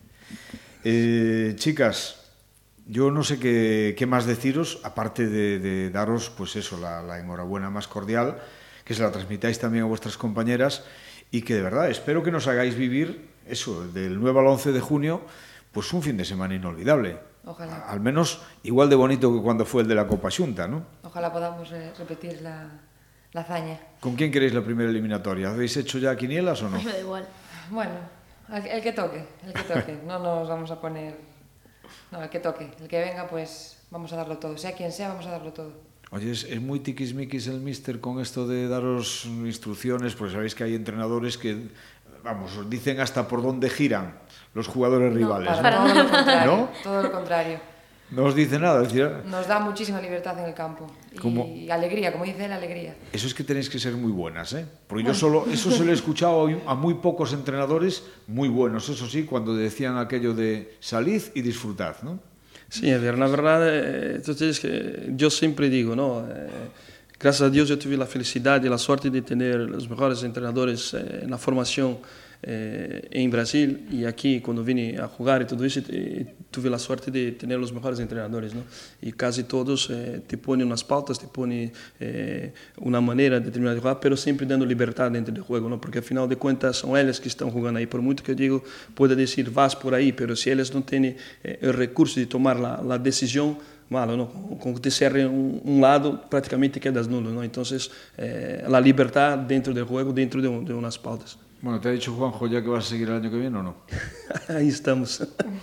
Eh, 0.85 1.55
chicas, 1.57 2.31
yo 2.87 3.11
no 3.11 3.25
sé 3.25 3.39
qué, 3.39 4.07
más 4.09 4.27
deciros, 4.27 4.81
aparte 4.85 5.27
de, 5.29 5.91
daros, 5.91 6.31
pues 6.31 6.57
eso, 6.57 6.79
la 6.79 7.19
enhorabuena 7.19 7.71
más 7.71 7.89
cordial, 7.89 8.39
que 8.85 8.95
se 8.95 9.03
la 9.03 9.13
transmitáis 9.13 9.59
también 9.59 9.85
a 9.85 9.87
vuestras 9.87 10.17
compañeras 10.17 10.85
y 11.31 11.43
que 11.43 11.55
de 11.55 11.63
verdad 11.63 11.91
espero 11.91 12.23
que 12.23 12.31
nos 12.31 12.47
hagáis 12.49 12.75
vivir 12.75 13.32
eso, 13.47 13.87
del 13.89 14.21
9 14.21 14.41
al 14.41 14.47
11 14.47 14.73
de 14.73 14.81
junio, 14.81 15.23
pues 15.73 15.93
un 15.93 16.03
fin 16.03 16.17
de 16.17 16.25
semana 16.25 16.55
inolvidable. 16.55 17.19
Ojalá. 17.45 17.89
Al 17.89 18.01
menos 18.01 18.41
igual 18.63 18.89
de 18.89 18.97
bonito 18.97 19.35
que 19.35 19.43
cuando 19.43 19.65
fue 19.65 19.83
el 19.83 19.89
de 19.89 19.95
la 19.95 20.07
Copa 20.07 20.31
Xunta, 20.31 20.69
¿no? 20.69 20.85
Ojalá 21.03 21.33
podamos 21.33 21.73
eh, 21.73 21.93
repetir 21.99 22.41
la, 22.41 22.69
la, 23.33 23.41
hazaña. 23.41 23.81
¿Con 24.01 24.15
quién 24.15 24.31
queréis 24.31 24.55
la 24.55 24.63
primera 24.63 24.91
eliminatoria? 24.91 25.51
¿Habéis 25.51 25.77
hecho 25.77 25.99
ya 25.99 26.17
quinielas 26.17 26.63
o 26.63 26.69
no? 26.69 26.81
Me 26.81 26.93
da 26.93 27.01
igual. 27.01 27.27
Bueno, 27.71 27.95
el, 28.53 28.67
el 28.67 28.83
que 28.83 28.93
toque, 28.93 29.25
el 29.45 29.53
que 29.53 29.63
toque. 29.63 29.99
no 30.07 30.19
nos 30.19 30.49
vamos 30.49 30.71
a 30.71 30.81
poner... 30.81 31.17
No, 32.13 32.23
el 32.23 32.31
que 32.31 32.39
toque. 32.39 32.71
El 32.81 32.89
que 32.89 33.01
venga, 33.01 33.27
pues 33.29 33.83
vamos 33.91 34.13
a 34.13 34.17
darlo 34.17 34.39
todo. 34.39 34.57
Sea 34.57 34.73
quien 34.73 34.93
sea, 34.93 35.09
vamos 35.09 35.27
a 35.27 35.33
darlo 35.33 35.53
todo. 35.53 35.73
Oye, 36.13 36.31
es, 36.31 36.45
es 36.45 36.61
muy 36.61 36.81
tiquismiquis 36.81 37.47
el 37.47 37.61
mister 37.61 37.99
con 37.99 38.21
esto 38.21 38.47
de 38.47 38.69
daros 38.69 39.25
instrucciones, 39.25 40.15
pues 40.15 40.33
sabéis 40.33 40.55
que 40.55 40.63
hay 40.63 40.75
entrenadores 40.75 41.39
que 41.39 41.69
vamos, 42.23 42.69
dicen 42.69 43.01
hasta 43.01 43.27
por 43.27 43.43
dónde 43.43 43.69
giran 43.69 44.19
los 44.55 44.69
jugadores 44.69 45.11
no, 45.13 45.19
rivales. 45.19 45.49
Para 45.59 45.85
¿no? 45.85 45.95
Nada. 45.95 46.45
¿No? 46.47 46.69
Todo 46.83 47.03
lo 47.03 47.13
contrario. 47.13 47.73
No 48.13 48.25
os 48.25 48.35
dice 48.35 48.59
nada. 48.59 48.83
Es 48.83 48.89
decir, 48.89 49.05
ah. 49.05 49.23
Nos 49.25 49.47
da 49.47 49.59
muchísima 49.59 50.01
libertad 50.01 50.39
en 50.39 50.45
el 50.45 50.55
campo. 50.55 50.87
¿Cómo? 51.21 51.47
y 51.47 51.71
alegría, 51.71 52.13
como 52.13 52.25
dice 52.25 52.45
él, 52.45 52.53
alegría. 52.53 52.95
Eso 53.11 53.27
es 53.27 53.33
que 53.33 53.43
tenéis 53.43 53.71
que 53.71 53.79
ser 53.79 53.95
muy 53.95 54.13
buenas, 54.13 54.53
¿eh? 54.53 54.67
Porque 54.87 55.05
yo 55.05 55.15
solo, 55.15 55.47
eso 55.51 55.71
se 55.71 55.85
lo 55.85 55.91
he 55.91 55.95
escuchado 56.01 56.47
a 56.67 56.75
muy 56.75 56.95
pocos 56.95 57.33
entrenadores 57.33 58.05
muy 58.27 58.51
buenos, 58.51 58.89
eso 58.89 59.07
sí, 59.09 59.25
cuando 59.25 59.55
decían 59.55 59.97
aquello 59.97 60.35
de 60.35 60.77
salid 60.81 61.23
y 61.35 61.41
disfrutad, 61.41 61.97
¿no? 62.03 62.21
Sí, 62.69 62.91
a 62.91 62.99
ver, 62.99 63.19
la 63.19 63.27
verdad, 63.27 63.69
eh, 63.69 64.13
entonces 64.17 64.61
eh, 64.65 65.11
yo 65.11 65.31
siempre 65.31 65.69
digo, 65.69 65.97
¿no? 65.97 66.27
Eh, 66.29 66.49
gracias 67.23 67.43
a 67.43 67.51
Dios 67.51 67.69
yo 67.69 67.79
tuve 67.79 67.97
la 67.97 68.07
felicidad 68.07 68.63
y 68.65 68.69
la 68.69 68.79
suerte 68.79 69.09
de 69.09 69.23
tener 69.23 69.61
los 69.61 69.89
mejores 69.89 70.23
entrenadores 70.25 70.93
eh, 70.93 71.21
en 71.23 71.31
la 71.31 71.39
formación 71.39 71.99
eh, 72.43 73.07
en 73.13 73.31
Brasil 73.31 73.87
y 73.93 74.05
aquí 74.05 74.41
cuando 74.41 74.65
vine 74.65 74.99
a 74.99 75.07
jugar 75.07 75.43
y 75.43 75.45
todo 75.45 75.65
eso 75.65 75.81
eh, 75.89 76.35
tuve 76.51 76.69
la 76.69 76.79
suerte 76.79 77.11
de 77.13 77.33
tener 77.33 77.59
los 77.59 77.73
mejores 77.73 78.01
entrenadores 78.01 78.53
¿no? 78.53 78.63
y 79.01 79.13
casi 79.13 79.45
todos 79.45 79.89
eh, 79.91 80.21
te 80.27 80.37
ponen 80.37 80.67
unas 80.67 80.83
pautas 80.83 81.21
te 81.21 81.29
ponen 81.29 81.73
eh, 82.01 82.53
una 82.79 83.01
manera 83.01 83.39
determinada 83.39 83.75
de 83.77 83.81
jugar 83.81 84.01
pero 84.01 84.17
siempre 84.17 84.45
dando 84.45 84.67
libertad 84.67 85.11
dentro 85.11 85.33
del 85.33 85.45
juego 85.45 85.69
¿no? 85.69 85.81
porque 85.81 85.99
al 85.99 86.05
final 86.05 86.29
de 86.29 86.37
cuentas 86.37 86.79
son 86.79 86.97
ellos 86.97 87.21
que 87.21 87.29
están 87.29 87.51
jugando 87.51 87.79
ahí 87.79 87.87
por 87.87 88.03
mucho 88.03 88.25
que 88.25 88.33
yo 88.33 88.39
digo 88.39 88.65
pueda 88.95 89.15
decir 89.15 89.51
vas 89.51 89.77
por 89.77 89.95
ahí 89.95 90.13
pero 90.13 90.35
si 90.35 90.51
ellos 90.51 90.75
no 90.75 90.83
tienen 90.83 91.17
eh, 91.45 91.59
el 91.63 91.73
recurso 91.73 92.19
de 92.19 92.27
tomar 92.27 92.59
la, 92.59 92.83
la 92.83 92.99
decisión 92.99 93.57
malo, 93.93 94.17
¿no? 94.17 94.29
Con 94.59 94.75
que 94.75 94.81
te 94.81 94.91
cierre 94.91 95.27
un, 95.27 95.61
un, 95.63 95.81
lado, 95.81 96.21
prácticamente 96.29 96.81
quedas 96.81 97.07
nulo, 97.07 97.31
¿no? 97.31 97.43
Entonces, 97.43 97.91
eh, 98.17 98.65
la 98.69 98.81
libertad 98.81 99.39
dentro 99.39 99.73
del 99.73 99.85
juego, 99.85 100.13
dentro 100.13 100.41
de, 100.41 100.49
de, 100.49 100.75
unas 100.75 100.99
pautas. 100.99 101.39
Bueno, 101.61 101.79
¿te 101.81 101.91
ha 101.91 101.93
dicho 101.93 102.13
Juanjo 102.13 102.49
ya 102.49 102.61
que 102.61 102.69
vas 102.69 102.87
a 102.87 102.89
seguir 102.89 103.09
el 103.09 103.17
año 103.17 103.31
que 103.31 103.37
viene 103.37 103.57
o 103.59 103.63
no? 103.63 103.77
ahí 104.49 104.69
estamos. 104.69 105.23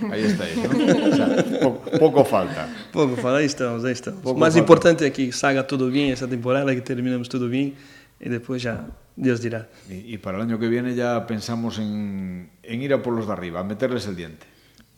Ahí 0.09 0.23
estáis, 0.23 0.55
¿no? 0.55 1.09
O 1.09 1.15
sea, 1.15 1.45
poco, 1.61 1.91
poco, 1.99 2.23
falta. 2.23 2.69
Poco 2.93 3.15
falta, 3.17 3.39
ahí 3.39 3.45
estamos, 3.45 3.83
ahí 3.83 3.91
estamos. 3.91 4.21
Poco 4.21 4.39
Más 4.39 4.53
falta. 4.53 4.59
importante 4.59 5.07
es 5.07 5.13
que 5.13 5.31
salga 5.33 5.67
todo 5.67 5.89
bien 5.89 6.13
esta 6.13 6.27
temporada, 6.27 6.73
que 6.73 6.81
terminemos 6.81 7.27
todo 7.27 7.49
bien 7.49 7.75
y 8.19 8.29
después 8.29 8.63
ya 8.63 8.87
Dios 9.15 9.41
dirá. 9.41 9.67
Y, 9.89 10.13
y 10.13 10.17
para 10.17 10.37
el 10.37 10.43
año 10.43 10.57
que 10.57 10.69
viene 10.69 10.95
ya 10.95 11.27
pensamos 11.27 11.79
en, 11.79 12.49
en 12.63 12.81
ir 12.81 12.93
a 12.93 13.01
por 13.01 13.13
los 13.13 13.27
de 13.27 13.33
arriba, 13.33 13.59
a 13.59 13.63
meterles 13.63 14.07
el 14.07 14.15
diente. 14.15 14.45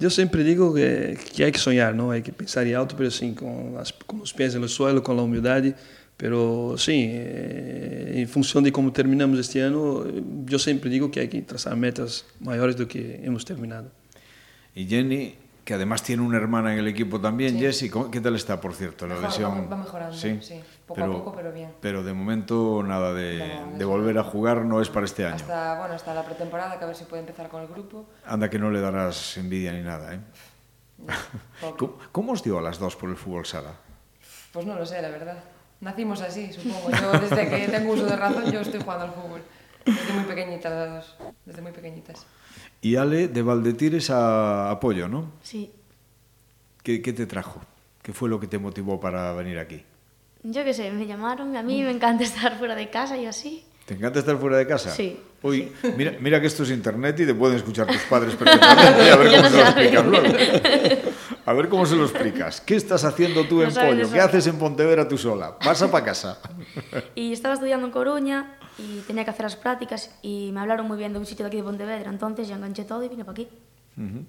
Yo 0.02 0.10
siempre 0.10 0.44
digo 0.44 0.74
que, 0.74 1.16
que, 1.36 1.44
hay 1.44 1.52
que 1.52 1.60
soñar, 1.60 1.94
¿no? 1.94 2.10
Hay 2.10 2.24
que 2.24 2.34
pensar 2.34 2.66
en 2.66 2.76
alto, 2.76 2.96
pero 2.98 3.12
sí, 3.12 3.34
con, 3.34 3.76
las, 3.76 3.94
con 3.94 4.18
los 4.18 4.34
pies 4.34 4.56
en 4.56 4.64
el 4.64 4.70
suelo, 4.70 5.04
con 5.04 5.16
la 5.16 5.22
humildad. 5.22 5.64
Pero 6.18 6.74
sí, 6.76 7.06
eh, 7.08 8.14
en 8.16 8.28
función 8.28 8.64
de 8.64 8.72
cómo 8.72 8.92
terminamos 8.92 9.38
este 9.38 9.64
año, 9.64 10.04
yo 10.46 10.58
siempre 10.58 10.90
digo 10.90 11.12
que 11.12 11.20
hay 11.20 11.28
que 11.28 11.44
trazar 11.44 11.76
metas 11.78 12.26
mayores 12.40 12.76
de 12.78 12.84
lo 12.84 12.88
que 12.88 13.22
hemos 13.24 13.46
terminado. 13.46 13.92
Y 14.74 14.88
Jenny, 14.88 15.36
que 15.64 15.74
además 15.76 16.04
tiene 16.04 16.24
una 16.24 16.38
hermana 16.38 16.74
en 16.74 16.80
el 16.80 16.88
equipo 16.88 17.20
también, 17.22 17.54
sí. 17.54 17.60
Jessy. 17.60 17.92
¿Qué 18.12 18.22
tal 18.22 18.36
está, 18.36 18.60
por 18.60 18.74
cierto, 18.74 19.08
la 19.08 19.16
Mejor, 19.16 19.30
lesión? 19.30 19.66
Va, 19.66 19.70
va 19.70 19.78
mejorando, 19.78 20.16
sí, 20.16 20.40
sí. 20.42 20.62
poco 20.86 21.00
pero, 21.00 21.12
a 21.12 21.18
poco, 21.18 21.36
pero 21.36 21.52
bien. 21.52 21.72
Pero 21.82 22.04
de 22.04 22.14
momento 22.14 22.84
nada 22.84 23.14
de, 23.14 23.60
no, 23.72 23.78
de 23.78 23.86
volver 23.86 24.18
a 24.18 24.24
jugar 24.24 24.66
no 24.66 24.82
es 24.82 24.90
para 24.90 25.06
este 25.06 25.26
año. 25.26 25.36
Hasta, 25.36 25.78
bueno, 25.80 25.94
hasta 25.94 26.14
la 26.14 26.26
pretemporada, 26.26 26.78
que 26.78 26.84
a 26.84 26.88
ver 26.88 26.96
si 26.96 27.06
puede 27.06 27.22
empezar 27.22 27.50
con 27.50 27.62
el 27.62 27.68
grupo. 27.68 28.06
Anda 28.26 28.50
que 28.50 28.60
no 28.60 28.72
le 28.72 28.82
darás 28.82 29.38
envidia 29.38 29.72
ni 29.74 29.82
nada, 29.82 30.16
¿eh? 30.16 30.20
No, 31.62 31.76
¿Cómo, 31.78 31.98
¿Cómo 32.12 32.32
os 32.34 32.44
dio 32.44 32.58
a 32.58 32.62
las 32.62 32.80
dos 32.80 32.96
por 32.96 33.10
el 33.10 33.16
fútbol 33.16 33.46
sala? 33.46 33.74
Pues 34.52 34.66
no 34.66 34.76
lo 34.76 34.86
sé, 34.86 35.02
la 35.02 35.10
verdad. 35.10 35.44
Nacimos 35.80 36.22
así, 36.22 36.52
supongo. 36.54 36.92
Yo 36.92 37.12
desde 37.20 37.50
que 37.50 37.68
tengo 37.68 37.94
uso 37.94 38.06
de 38.06 38.16
razón 38.16 38.52
yo 38.52 38.62
estoy 38.62 38.82
jugando 38.82 39.06
al 39.06 39.12
fútbol. 39.12 39.42
Desde 39.86 40.14
muy 40.14 40.26
pequeñitas 40.26 40.72
las 40.72 40.90
dos, 40.90 41.32
desde 41.46 41.62
muy 41.62 41.72
pequeñitas. 41.72 42.26
Y 42.82 42.96
Ale, 42.96 43.28
de 43.28 43.42
Valdetires 43.42 44.10
a 44.10 44.72
Apoyo, 44.72 45.08
¿no? 45.08 45.32
Sí. 45.44 45.72
¿Qué, 46.84 47.02
¿Qué, 47.02 47.14
te 47.14 47.26
trajo? 47.26 47.62
¿Qué 48.02 48.12
fue 48.14 48.28
lo 48.30 48.40
que 48.40 48.48
te 48.48 48.58
motivó 48.58 49.00
para 49.00 49.34
venir 49.34 49.60
aquí? 49.60 49.84
Yo 50.44 50.64
qué 50.64 50.74
sé, 50.74 50.90
me 50.92 51.06
llamaron, 51.06 51.56
a 51.56 51.62
mí 51.62 51.84
me 51.84 51.92
encanta 51.92 52.24
estar 52.24 52.58
fuera 52.58 52.76
de 52.76 52.90
casa 52.90 53.18
y 53.18 53.26
así. 53.26 53.64
¿Te 53.86 53.94
encanta 53.94 54.20
estar 54.20 54.38
fuera 54.38 54.58
de 54.58 54.66
casa? 54.66 54.90
Sí. 54.90 55.20
Uy, 55.44 55.72
sí. 55.82 55.94
Mira, 55.98 56.16
mira 56.20 56.40
que 56.40 56.48
esto 56.48 56.64
es 56.64 56.72
internet 56.72 57.20
y 57.20 57.26
te 57.26 57.34
pueden 57.34 57.58
escuchar 57.58 57.88
tus 57.88 58.02
padres 58.04 58.36
perfectamente. 58.36 59.12
a 59.12 59.16
ver 59.16 59.30
cómo 59.30 59.42
no 59.42 59.50
se 59.50 59.58
lo 59.58 59.64
explicas 59.64 60.06
luego. 60.08 60.28
A 61.46 61.54
ver 61.54 61.70
cómo 61.70 61.86
se 61.86 61.96
lo 61.96 62.04
explicas. 62.04 62.62
¿Qué 62.62 62.76
estás 62.76 63.04
haciendo 63.04 63.46
tú 63.46 63.62
no 63.62 63.64
en 63.68 63.74
Pollo? 63.74 64.12
¿Qué 64.12 64.20
haces 64.20 64.48
en 64.48 64.58
Pontevedra 64.58 65.08
tú 65.08 65.18
sola? 65.18 65.58
Pasa 65.58 65.90
para 65.92 66.06
casa. 66.06 66.40
Y 67.16 67.34
estaba 67.34 67.56
estudiando 67.56 67.88
en 67.88 67.92
Coruña 67.92 68.58
y 68.78 69.00
tenía 69.02 69.24
que 69.24 69.32
hacer 69.32 69.44
las 69.44 69.56
prácticas 69.56 70.16
y 70.22 70.52
me 70.54 70.60
hablaron 70.60 70.88
muy 70.88 70.98
bien 70.98 71.14
de 71.14 71.20
un 71.20 71.26
sitio 71.26 71.44
de 71.44 71.48
aquí 71.48 71.58
de 71.58 71.64
Pontevedra, 71.64 72.10
entonces 72.10 72.48
ya 72.48 72.56
enganché 72.56 72.84
todo 72.86 73.04
y 73.04 73.10
vine 73.10 73.24
para 73.26 73.34
aquí. 73.34 73.48
Uh 73.98 74.02
-huh. 74.02 74.26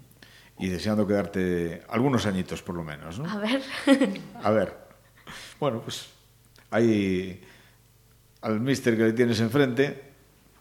Y 0.58 0.68
deseando 0.68 1.06
quedarte 1.06 1.82
algunos 1.88 2.26
añitos 2.26 2.62
por 2.62 2.74
lo 2.74 2.84
menos, 2.84 3.18
¿no? 3.18 3.28
A 3.30 3.38
ver. 3.38 3.62
A 4.42 4.50
ver. 4.50 4.76
Bueno, 5.58 5.80
pues 5.80 6.06
ahí 6.70 7.40
al 8.42 8.60
mister 8.60 8.96
que 8.96 9.04
le 9.04 9.12
tienes 9.12 9.40
enfrente, 9.40 10.02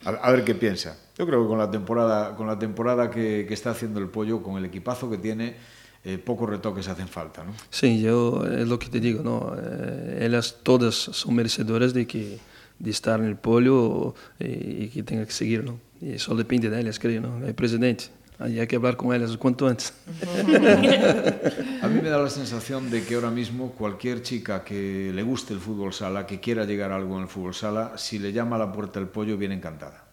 a, 0.05 0.09
a 0.09 0.31
ver 0.31 0.43
qué 0.43 0.55
piensa. 0.55 0.97
Yo 1.17 1.25
creo 1.27 1.41
que 1.43 1.47
con 1.49 1.57
la 1.57 1.69
temporada, 1.69 2.35
con 2.35 2.47
la 2.47 2.57
temporada 2.57 3.11
que, 3.11 3.45
que 3.47 3.53
está 3.53 3.71
haciendo 3.71 3.99
el 3.99 4.07
pollo, 4.07 4.41
con 4.41 4.57
el 4.57 4.65
equipazo 4.65 5.09
que 5.09 5.17
tiene, 5.17 5.55
eh, 6.03 6.17
pocos 6.17 6.49
retoques 6.49 6.87
hacen 6.87 7.07
falta, 7.07 7.43
¿no? 7.43 7.51
Sí, 7.69 8.01
yo 8.01 8.43
es 8.45 8.67
lo 8.67 8.79
que 8.79 8.87
te 8.87 8.99
digo, 8.99 9.21
¿no? 9.21 9.55
Eh, 9.61 10.25
ellas 10.25 10.59
todas 10.63 10.95
son 10.95 11.35
merecedoras 11.35 11.93
de 11.93 12.07
que 12.07 12.39
de 12.81 12.91
estar 12.91 13.19
en 13.19 13.27
el 13.27 13.35
pollo 13.35 14.15
y, 14.39 14.83
y 14.83 14.89
que 14.89 15.03
tenga 15.03 15.25
que 15.25 15.31
seguirlo. 15.31 15.79
Y 16.01 16.13
eso 16.13 16.35
depende 16.35 16.69
de 16.69 16.81
ellas, 16.81 16.97
creo, 16.99 17.21
¿no? 17.21 17.45
El 17.45 17.53
presidente. 17.53 18.05
Ahí 18.39 18.59
hay 18.59 18.65
que 18.65 18.75
hablar 18.75 18.97
con 18.97 19.13
ellas 19.13 19.37
cuanto 19.37 19.67
antes. 19.67 19.93
A 21.81 21.87
mí 21.87 22.01
me 22.01 22.09
da 22.09 22.17
la 22.17 22.29
sensación 22.29 22.89
de 22.89 23.03
que 23.03 23.13
ahora 23.13 23.29
mismo 23.29 23.73
cualquier 23.73 24.23
chica 24.23 24.63
que 24.63 25.11
le 25.13 25.21
guste 25.21 25.53
el 25.53 25.59
fútbol 25.59 25.93
sala, 25.93 26.25
que 26.25 26.39
quiera 26.39 26.65
llegar 26.65 26.91
a 26.91 26.95
algo 26.95 27.17
en 27.17 27.23
el 27.23 27.27
fútbol 27.27 27.53
sala, 27.53 27.93
si 27.97 28.17
le 28.17 28.33
llama 28.33 28.55
a 28.55 28.59
la 28.59 28.73
puerta 28.73 28.99
el 28.99 29.07
pollo, 29.07 29.37
viene 29.37 29.53
encantada. 29.53 30.05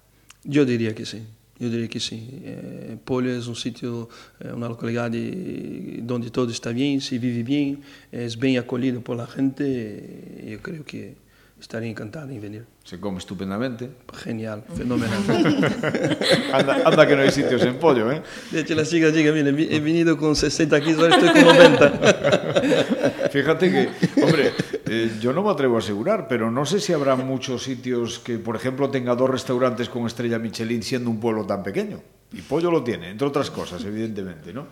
Yo 0.44 0.66
diría 0.66 0.94
que 0.94 1.06
sí. 1.06 1.22
Yo 1.58 1.70
diría 1.70 1.88
que 1.88 2.00
sí. 2.00 2.28
Eh, 2.44 2.96
Pollo 3.02 3.30
es 3.30 3.46
un 3.46 3.56
sitio, 3.56 4.10
eh, 4.40 4.52
una 4.52 4.68
localidad 4.68 5.10
de, 5.10 6.00
donde 6.02 6.30
todo 6.30 6.50
está 6.50 6.70
bien, 6.70 7.00
se 7.00 7.18
vive 7.18 7.42
bien, 7.42 7.80
es 8.12 8.38
bien 8.38 8.58
acolido 8.58 9.00
por 9.00 9.16
la 9.16 9.26
gente. 9.26 10.44
Yo 10.46 10.60
creo 10.60 10.84
que 10.84 11.16
estaría 11.60 11.90
encantado 11.90 12.30
en 12.30 12.40
venir. 12.40 12.66
Se 12.84 12.98
come 13.00 13.18
estupendamente. 13.18 13.90
Genial, 14.14 14.64
fenomenal. 14.74 15.22
anda, 16.52 16.82
anda, 16.84 17.06
que 17.06 17.16
no 17.16 17.22
hay 17.22 17.30
sitios 17.30 17.62
en 17.62 17.78
pollo, 17.78 18.10
¿eh? 18.10 18.22
De 18.50 18.60
hecho, 18.60 18.74
la 18.74 18.84
chica 18.84 19.10
llega, 19.10 19.32
mira, 19.32 19.48
he 19.50 19.80
venido 19.80 20.16
con 20.16 20.36
60 20.36 20.80
kilos, 20.80 21.02
ahora 21.02 21.16
estoy 21.16 21.30
con 21.30 21.56
90. 21.56 23.28
Fíjate 23.30 23.70
que, 23.70 24.22
hombre, 24.22 24.52
eh, 24.86 25.10
yo 25.20 25.32
no 25.32 25.42
me 25.42 25.50
atrevo 25.50 25.76
a 25.76 25.78
asegurar, 25.80 26.28
pero 26.28 26.50
no 26.50 26.64
sé 26.64 26.80
si 26.80 26.92
habrá 26.92 27.16
muchos 27.16 27.62
sitios 27.62 28.18
que, 28.18 28.38
por 28.38 28.56
ejemplo, 28.56 28.90
tenga 28.90 29.14
dos 29.14 29.28
restaurantes 29.28 29.88
con 29.88 30.06
estrella 30.06 30.38
Michelin 30.38 30.82
siendo 30.82 31.10
un 31.10 31.20
pueblo 31.20 31.44
tan 31.44 31.62
pequeño. 31.62 32.00
Y 32.32 32.42
pollo 32.42 32.70
lo 32.70 32.82
tiene, 32.82 33.10
entre 33.10 33.26
otras 33.26 33.50
cosas, 33.50 33.82
evidentemente, 33.84 34.52
¿no? 34.52 34.66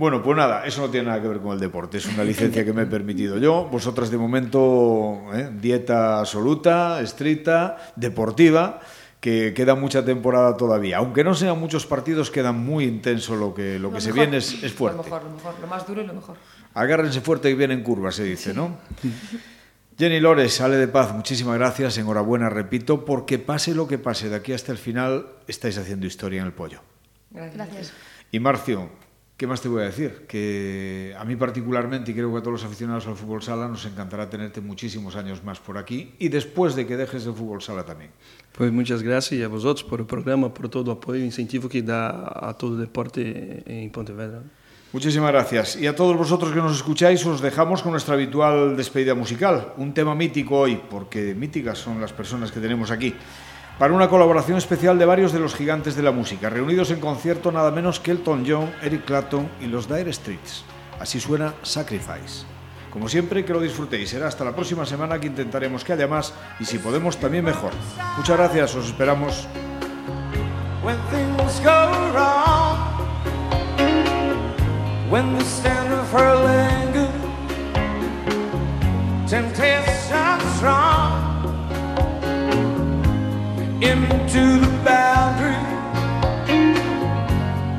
Bueno, 0.00 0.22
pues 0.22 0.34
nada, 0.34 0.64
eso 0.64 0.80
no 0.80 0.88
tiene 0.88 1.08
nada 1.08 1.20
que 1.20 1.28
ver 1.28 1.40
con 1.40 1.52
el 1.52 1.60
deporte, 1.60 1.98
es 1.98 2.06
una 2.06 2.24
licencia 2.24 2.64
que 2.64 2.72
me 2.72 2.84
he 2.84 2.86
permitido 2.86 3.36
yo. 3.36 3.68
Vosotras 3.70 4.10
de 4.10 4.16
momento, 4.16 5.24
¿eh? 5.34 5.50
dieta 5.60 6.20
absoluta, 6.20 7.02
estricta, 7.02 7.76
deportiva, 7.96 8.80
que 9.20 9.52
queda 9.52 9.74
mucha 9.74 10.02
temporada 10.02 10.56
todavía. 10.56 10.96
Aunque 10.96 11.22
no 11.22 11.34
sean 11.34 11.60
muchos 11.60 11.84
partidos, 11.84 12.30
queda 12.30 12.50
muy 12.50 12.84
intenso 12.84 13.36
lo 13.36 13.52
que, 13.52 13.74
lo, 13.74 13.80
lo 13.80 13.88
que 13.90 13.96
mejor, 13.96 14.00
se 14.00 14.12
viene 14.12 14.38
es, 14.38 14.62
es, 14.62 14.72
fuerte. 14.72 14.96
Lo 14.96 15.04
mejor, 15.04 15.22
lo 15.22 15.30
mejor, 15.32 15.54
lo 15.60 15.66
más 15.66 15.86
duro 15.86 16.00
y 16.00 16.06
lo 16.06 16.14
mejor. 16.14 16.36
Agárrense 16.72 17.20
fuerte 17.20 17.50
y 17.50 17.54
vienen 17.54 17.82
curvas, 17.82 18.14
se 18.14 18.24
dice, 18.24 18.54
¿no? 18.54 18.78
Jenny 19.98 20.18
Lores, 20.18 20.54
sale 20.54 20.78
de 20.78 20.88
paz, 20.88 21.12
muchísimas 21.12 21.58
gracias, 21.58 21.98
enhorabuena, 21.98 22.48
repito, 22.48 23.04
porque 23.04 23.38
pase 23.38 23.74
lo 23.74 23.86
que 23.86 23.98
pase, 23.98 24.30
de 24.30 24.36
aquí 24.36 24.54
hasta 24.54 24.72
el 24.72 24.78
final 24.78 25.26
estáis 25.46 25.76
haciendo 25.76 26.06
historia 26.06 26.40
en 26.40 26.46
el 26.46 26.54
pollo. 26.54 26.80
Gracias. 27.32 27.54
Gracias. 27.54 27.92
Y 28.32 28.40
Marcio, 28.40 28.88
¿Qué 29.40 29.46
más 29.46 29.62
te 29.62 29.70
voy 29.70 29.80
a 29.80 29.86
decir? 29.86 30.26
Que 30.28 31.16
a 31.18 31.24
mí 31.24 31.34
particularmente, 31.34 32.10
y 32.10 32.14
creo 32.14 32.30
que 32.30 32.40
a 32.40 32.42
todos 32.42 32.60
los 32.60 32.64
aficionados 32.64 33.06
al 33.06 33.16
fútbol 33.16 33.40
sala, 33.42 33.68
nos 33.68 33.86
encantará 33.86 34.28
tenerte 34.28 34.60
muchísimos 34.60 35.16
años 35.16 35.42
más 35.42 35.58
por 35.58 35.78
aquí 35.78 36.12
y 36.18 36.28
después 36.28 36.76
de 36.76 36.86
que 36.86 36.94
dejes 36.94 37.24
el 37.24 37.32
fútbol 37.32 37.62
sala 37.62 37.86
también. 37.86 38.10
Pues 38.52 38.70
muchas 38.70 39.02
gracias 39.02 39.42
a 39.42 39.48
vosotros 39.48 39.82
por 39.82 40.00
el 40.00 40.04
programa, 40.04 40.52
por 40.52 40.68
todo 40.68 40.92
el 40.92 40.98
apoyo 40.98 41.22
e 41.22 41.24
incentivo 41.24 41.70
que 41.70 41.80
da 41.80 42.50
a 42.50 42.52
todo 42.52 42.74
el 42.74 42.80
deporte 42.80 43.62
en 43.64 43.88
Pontevedra. 43.88 44.42
Muchísimas 44.92 45.32
gracias. 45.32 45.76
Y 45.76 45.86
a 45.86 45.96
todos 45.96 46.18
vosotros 46.18 46.52
que 46.52 46.58
nos 46.58 46.76
escucháis, 46.76 47.24
os 47.24 47.40
dejamos 47.40 47.80
con 47.80 47.92
nuestra 47.92 48.16
habitual 48.16 48.76
despedida 48.76 49.14
musical. 49.14 49.72
Un 49.78 49.94
tema 49.94 50.14
mítico 50.14 50.58
hoy, 50.58 50.78
porque 50.90 51.34
míticas 51.34 51.78
son 51.78 51.98
las 51.98 52.12
personas 52.12 52.52
que 52.52 52.60
tenemos 52.60 52.90
aquí 52.90 53.14
para 53.80 53.94
una 53.94 54.10
colaboración 54.10 54.58
especial 54.58 54.98
de 54.98 55.06
varios 55.06 55.32
de 55.32 55.38
los 55.38 55.54
gigantes 55.54 55.96
de 55.96 56.02
la 56.02 56.12
música, 56.12 56.50
reunidos 56.50 56.90
en 56.90 57.00
concierto 57.00 57.50
nada 57.50 57.70
menos 57.70 57.98
que 57.98 58.10
Elton 58.10 58.44
John, 58.46 58.70
Eric 58.82 59.06
Clapton 59.06 59.48
y 59.58 59.68
los 59.68 59.88
Dire 59.88 60.12
Streets. 60.12 60.64
Así 61.00 61.18
suena 61.18 61.54
Sacrifice. 61.62 62.44
Como 62.90 63.08
siempre, 63.08 63.42
que 63.42 63.54
lo 63.54 63.60
disfrutéis. 63.60 64.10
Será 64.10 64.28
hasta 64.28 64.44
la 64.44 64.54
próxima 64.54 64.84
semana 64.84 65.18
que 65.18 65.28
intentaremos 65.28 65.82
que 65.82 65.94
haya 65.94 66.06
más 66.06 66.34
y 66.60 66.66
si 66.66 66.76
podemos 66.76 67.16
también 67.16 67.42
mejor. 67.42 67.72
Muchas 68.18 68.36
gracias, 68.36 68.74
os 68.74 68.84
esperamos. 68.84 69.48
Into 83.82 84.58
the 84.60 84.68
boundary 84.84 85.56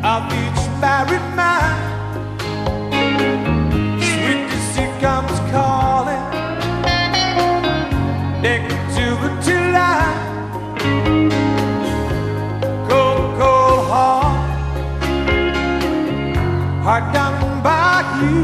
of 0.04 0.24
each 0.34 0.62
married 0.82 1.28
man. 1.36 1.78
Sweet 4.02 4.50
deceit 4.50 4.94
comes 5.00 5.38
calling, 5.52 6.26
negativity 8.42 9.58
lie. 9.76 10.16
Cold, 12.90 13.38
cold 13.40 13.82
heart, 13.92 14.42
heart 16.84 17.06
done 17.14 17.62
by 17.62 18.02
you. 18.22 18.38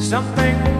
Something 0.00 0.73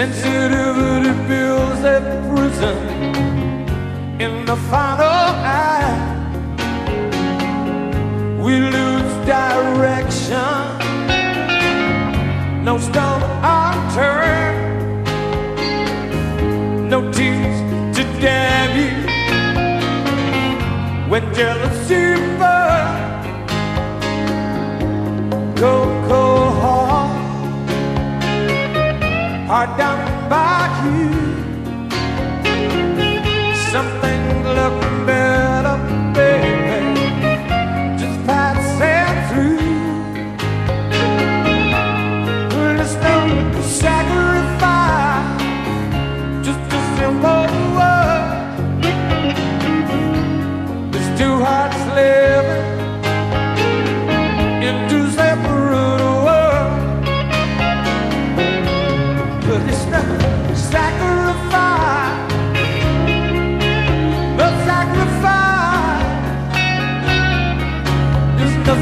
Sensitivity 0.00 1.12
builds 1.28 1.82
a 1.84 2.00
prison 2.32 2.78
in 4.18 4.46
the 4.46 4.56
final 4.72 5.26
act. 5.44 6.40
We 8.42 8.60
lose 8.60 9.12
direction, 9.26 10.64
no 12.64 12.78
stone 12.78 13.22
unturned, 13.44 15.04
no 16.88 17.12
tears 17.12 17.60
to 17.94 18.02
damn 18.22 18.72
you. 18.80 18.94
When 21.10 21.24
jealousy 21.34 22.16
burns, 22.40 23.26
cold, 25.60 25.99
are 29.50 29.66
done 29.76 30.28
by 30.30 30.59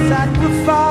no 0.09 0.88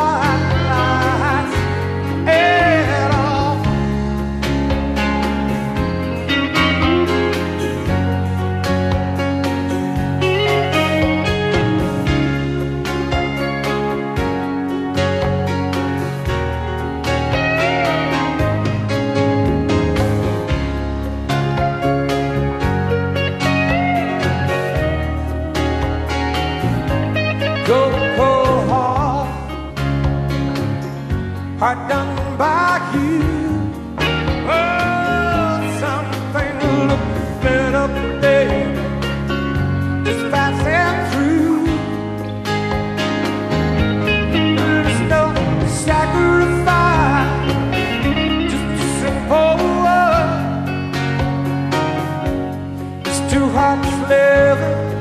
too 53.30 53.50
hot 53.50 53.84
to 53.84 54.08
live. 54.08 54.97